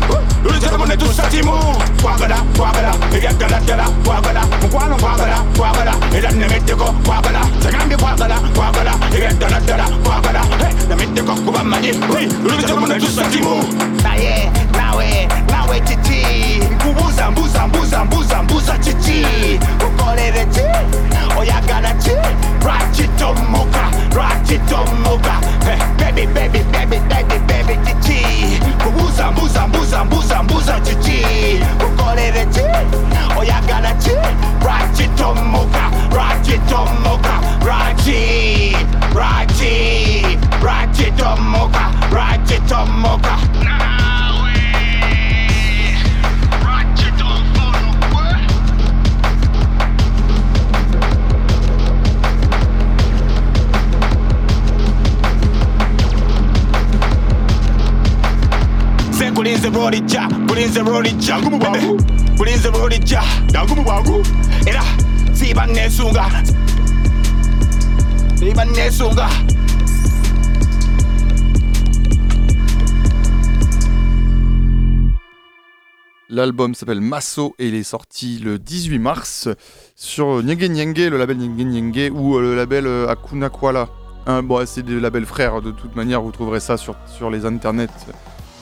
[0.44, 1.54] Lulizemu ne tusatimu
[2.02, 4.42] kwagala kwagala ebyaddaladdala kwagala.
[4.62, 7.42] Mukwano kwagala kwagala era nemeddeko kwagala.
[7.64, 10.42] Segambye kwagala kwagala ebyaddaladdala kwagala.
[10.90, 11.64] Nemeddeko kuba
[15.52, 19.26] nawe chichi nkubuza mbuza mbuza mbuza mbuza chichi
[19.80, 20.62] kukolere chi
[21.40, 22.12] oyagana chi
[22.66, 23.84] rachitomoka
[24.16, 25.34] rachitomoka
[25.98, 31.24] bebi bebi bebi bebi bebi chichi kubuza mbuza mbuza mbuza mbuza chichi
[31.80, 32.62] kukolere chi
[33.40, 34.12] oyagana chi
[34.66, 35.84] rachitomoka
[36.18, 37.34] rachitomoka
[37.66, 38.76] rachi
[39.16, 43.49] rachi rachitomoka rachitomoka rachi
[59.32, 61.80] bulinze rolija bebe
[62.38, 63.24] bulinze rolija
[64.68, 64.84] era
[65.34, 66.26] siba nesunga
[68.40, 69.30] siba nesunga
[76.32, 79.50] L'album s'appelle Masso et il est sorti le 18 mars
[79.96, 83.90] sur Nyenge Nyenge, le label Nyenge Nyenge ou euh, le label euh, Akuna Kuala.
[84.28, 87.48] Hein, bon, c'est des labels frères, de toute manière, vous trouverez ça sur, sur les
[87.48, 87.88] internets.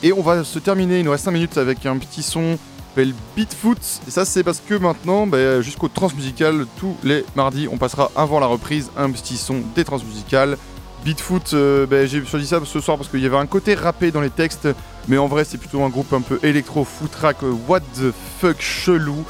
[0.04, 2.90] Et on va se terminer, il nous reste 5 minutes avec un petit son qui
[2.90, 3.80] s'appelle Beatfoot.
[4.08, 8.40] Et ça, c'est parce que maintenant, bah, jusqu'au transmusical, tous les mardis, on passera avant
[8.40, 10.58] la reprise un petit son des transmusicales.
[11.04, 14.12] Beatfoot, euh, bah, j'ai choisi ça ce soir parce qu'il y avait un côté rappé
[14.12, 14.68] dans les textes,
[15.08, 17.38] mais en vrai, c'est plutôt un groupe un peu électro footrack,
[17.68, 19.24] what the fuck chelou.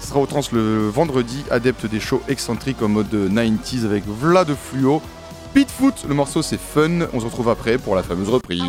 [0.00, 4.54] Ce sera au trans le vendredi, adepte des shows excentriques en mode 90s avec Vlad
[4.54, 5.02] Fluo.
[5.54, 8.60] Beatfoot, le morceau c'est fun, on se retrouve après pour la fameuse reprise.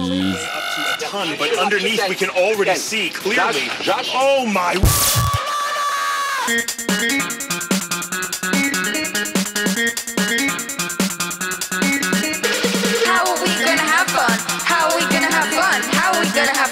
[4.14, 4.76] Oh my.
[13.04, 14.38] How are we gonna have fun?
[14.64, 15.82] How are we gonna have fun?
[15.92, 16.65] How are we gonna have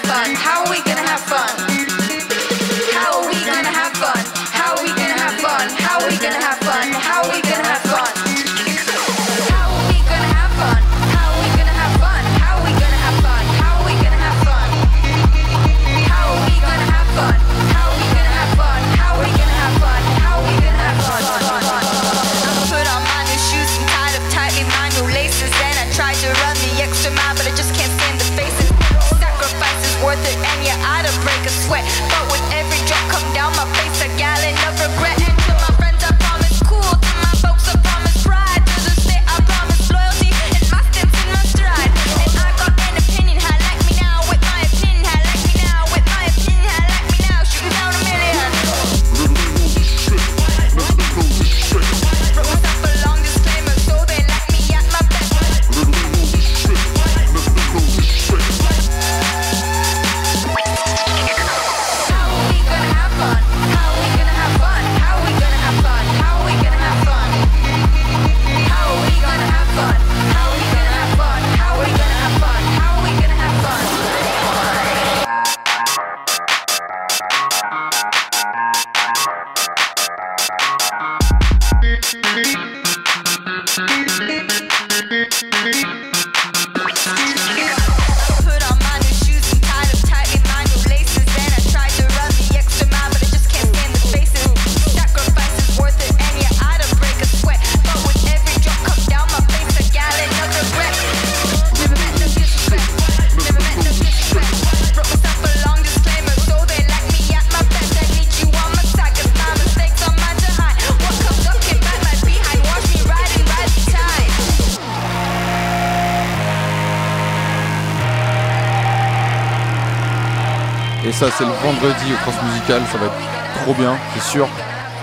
[121.36, 124.46] c'est le vendredi au Transmusical, ça va être trop bien, c'est sûr.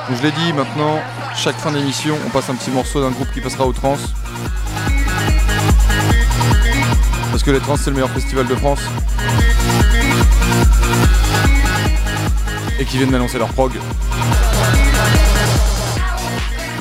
[0.08, 1.00] Donc je l'ai dit, maintenant,
[1.36, 3.98] chaque fin d'émission, on passe un petit morceau d'un groupe qui passera au Trans.
[7.32, 8.80] Parce que les Trans, c'est le meilleur festival de France.
[12.80, 13.74] Et qui viennent d'annoncer leur prog.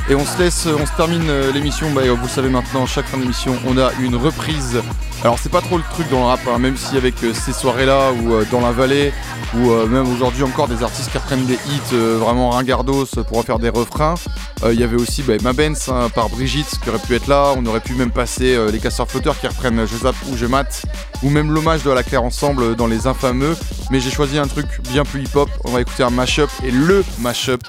[0.08, 3.06] Et on se laisse, on se termine euh, l'émission, bah, vous le savez maintenant, chaque
[3.06, 4.80] fin d'émission, on a une reprise.
[5.22, 7.52] Alors c'est pas trop le truc dans le rap, hein, même si avec euh, ces
[7.52, 9.12] soirées-là, ou euh, dans la vallée,
[9.54, 13.38] ou euh, même aujourd'hui encore des artistes qui reprennent des hits euh, vraiment ringardos pour
[13.38, 14.14] en faire des refrains.
[14.62, 17.26] Euh, Il y avait aussi bah, Ma Benz hein, par Brigitte qui aurait pu être
[17.26, 20.46] là, on aurait pu même passer les casseurs flotteurs qui reprennent Je zappe ou Je
[20.46, 20.84] mate,
[21.22, 23.56] ou même l'hommage de la Claire Ensemble dans Les Infameux.
[23.90, 27.04] Mais j'ai choisi un truc bien plus hip-hop, on va écouter un mashup, et le
[27.18, 27.62] mashup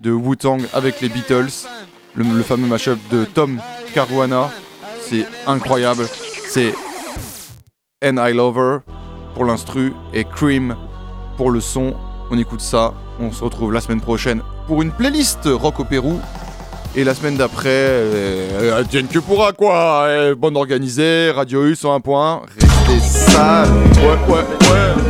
[0.00, 1.66] de Wu-Tang avec les Beatles,
[2.14, 3.60] le, le fameux mashup de Tom
[3.92, 4.50] Caruana.
[5.08, 6.06] C'est incroyable.
[6.48, 6.74] C'est
[8.04, 8.78] And I Love Her
[9.34, 10.76] pour l'instru et Cream
[11.36, 11.94] pour le son.
[12.30, 12.94] On écoute ça.
[13.20, 16.20] On se retrouve la semaine prochaine pour une playlist rock au Pérou.
[16.96, 20.06] Et la semaine d'après, euh, euh, tienne que pourra quoi.
[20.08, 22.42] Eh, bonne organisée, Radio U 101.1.
[22.60, 23.68] Restez sales.
[23.96, 25.03] Ouais, ouais, ouais.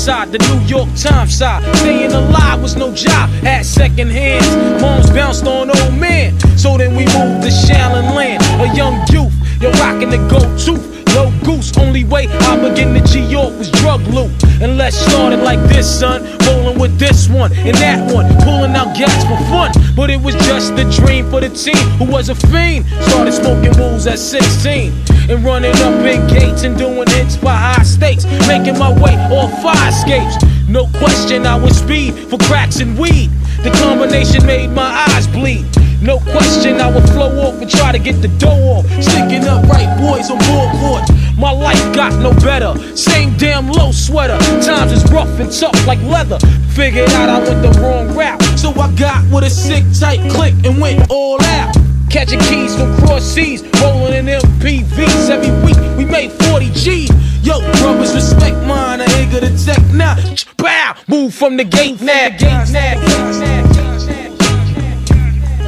[0.00, 1.62] Side, the New York Times side.
[1.76, 4.48] Staying alive was no job, had second hands.
[4.80, 8.42] Moms bounced on old men, so then we moved to Shallon Land.
[8.62, 10.99] A young youth, you're rocking the go-to.
[11.14, 14.30] No goose, only way I begin to G York was drug loot.
[14.60, 16.22] And let's start it like this, son.
[16.46, 19.72] Rolling with this one and that one, pulling out gas for fun.
[19.96, 22.86] But it was just a dream for the team who was a fiend.
[23.08, 24.92] Started smoking wools at 16
[25.30, 28.24] and running up in gates and doing hits for high stakes.
[28.46, 30.36] Making my way off fire escapes.
[30.68, 33.30] No question, I was speed for cracks and weed.
[33.62, 35.66] The combination made my eyes bleed.
[36.02, 38.86] No question, I would flow off and try to get the dough off.
[39.02, 41.04] Sticking up right boys on board court.
[41.36, 42.72] My life got no better.
[42.96, 44.38] Same damn low sweater.
[44.62, 46.38] Times is rough and tough like leather.
[46.74, 48.42] Figured out I went the wrong route.
[48.58, 51.79] So I got with a sick tight click and went all out.
[52.10, 55.78] Catching keys from cross seas, rolling in MPVs every week.
[55.96, 57.08] We made 40 G's.
[57.46, 59.00] Yo, brothers, respect mine.
[59.00, 60.16] I ain't gonna tech now.
[60.56, 62.30] Bow, move from the gate now.
[62.30, 62.94] Gate now.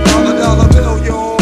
[0.05, 1.37] Dollar dollar bill, yo.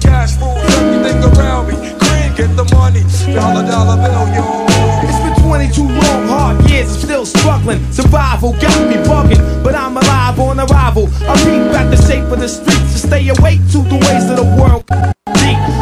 [0.00, 1.74] Cash rules everything around me.
[1.98, 3.02] Green, get the money.
[3.34, 4.66] Dollar dollar bill, yo.
[5.02, 7.80] It's been 22 long, hard years, I'm still struggling.
[7.92, 11.08] Survival got me bugging, but I'm alive on arrival.
[11.28, 14.36] I peep at the shape of the streets to stay awake to the ways of
[14.36, 14.84] the world.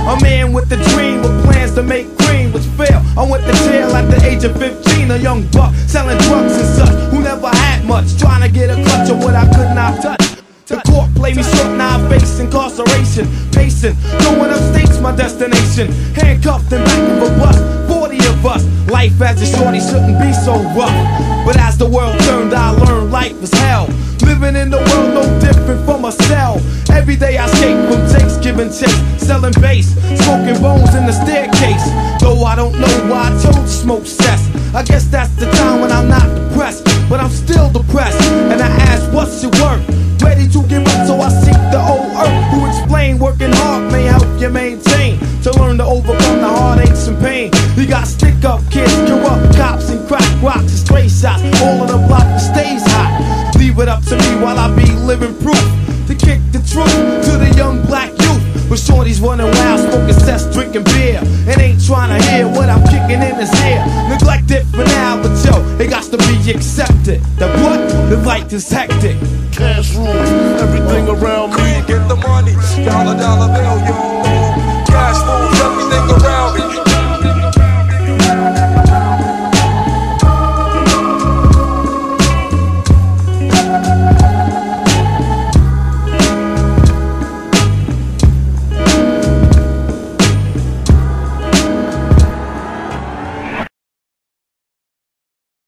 [0.06, 3.02] A man with a dream with plans to make green, which fail.
[3.18, 6.76] I went to jail at the age of 15, a young buck selling drugs and
[6.76, 10.00] such, who never had much, trying to get a clutch of what I could not
[10.00, 10.25] touch.
[10.66, 13.28] The court play me short, now I face incarceration.
[13.52, 15.92] Pacing, going upstate's my destination.
[16.12, 18.90] Handcuffed in back of a bus, 40 of us.
[18.90, 21.35] Life as a shorty shouldn't be so rough.
[21.46, 23.86] But as the world turned, I learned life is hell.
[24.26, 26.60] Living in the world no different from a cell.
[26.90, 29.94] Every day I escape from takes, giving chase, selling bass,
[30.24, 31.86] smoking bones in the staircase.
[32.20, 34.42] Though I don't know why I chose to smoke cess.
[34.74, 38.20] I guess that's the time when I'm not depressed, but I'm still depressed.
[38.50, 39.80] And I ask, what's your work?
[40.20, 44.02] Ready to give up, so I seek the old earth who explain working hard may
[44.02, 45.20] help you maintain.
[45.46, 47.52] To learn to overcome the heartaches and pain.
[47.76, 51.40] You got stick up kids, corrupt cops, and crack rocks and stray shots.
[51.62, 53.54] All of the block stays hot.
[53.54, 55.62] Leave it up to me while I be living proof
[56.10, 56.90] to kick the truth
[57.30, 58.42] to the young black youth.
[58.68, 62.82] But shorties running wild, smoking cess, drinking beer, and ain't trying to hear what I'm
[62.90, 63.86] kicking in his ear.
[64.10, 67.22] Neglect it for now, but yo, it got to be accepted.
[67.38, 67.86] That what?
[68.10, 69.14] The life is hectic.
[69.52, 70.10] Cash rules
[70.58, 71.54] everything around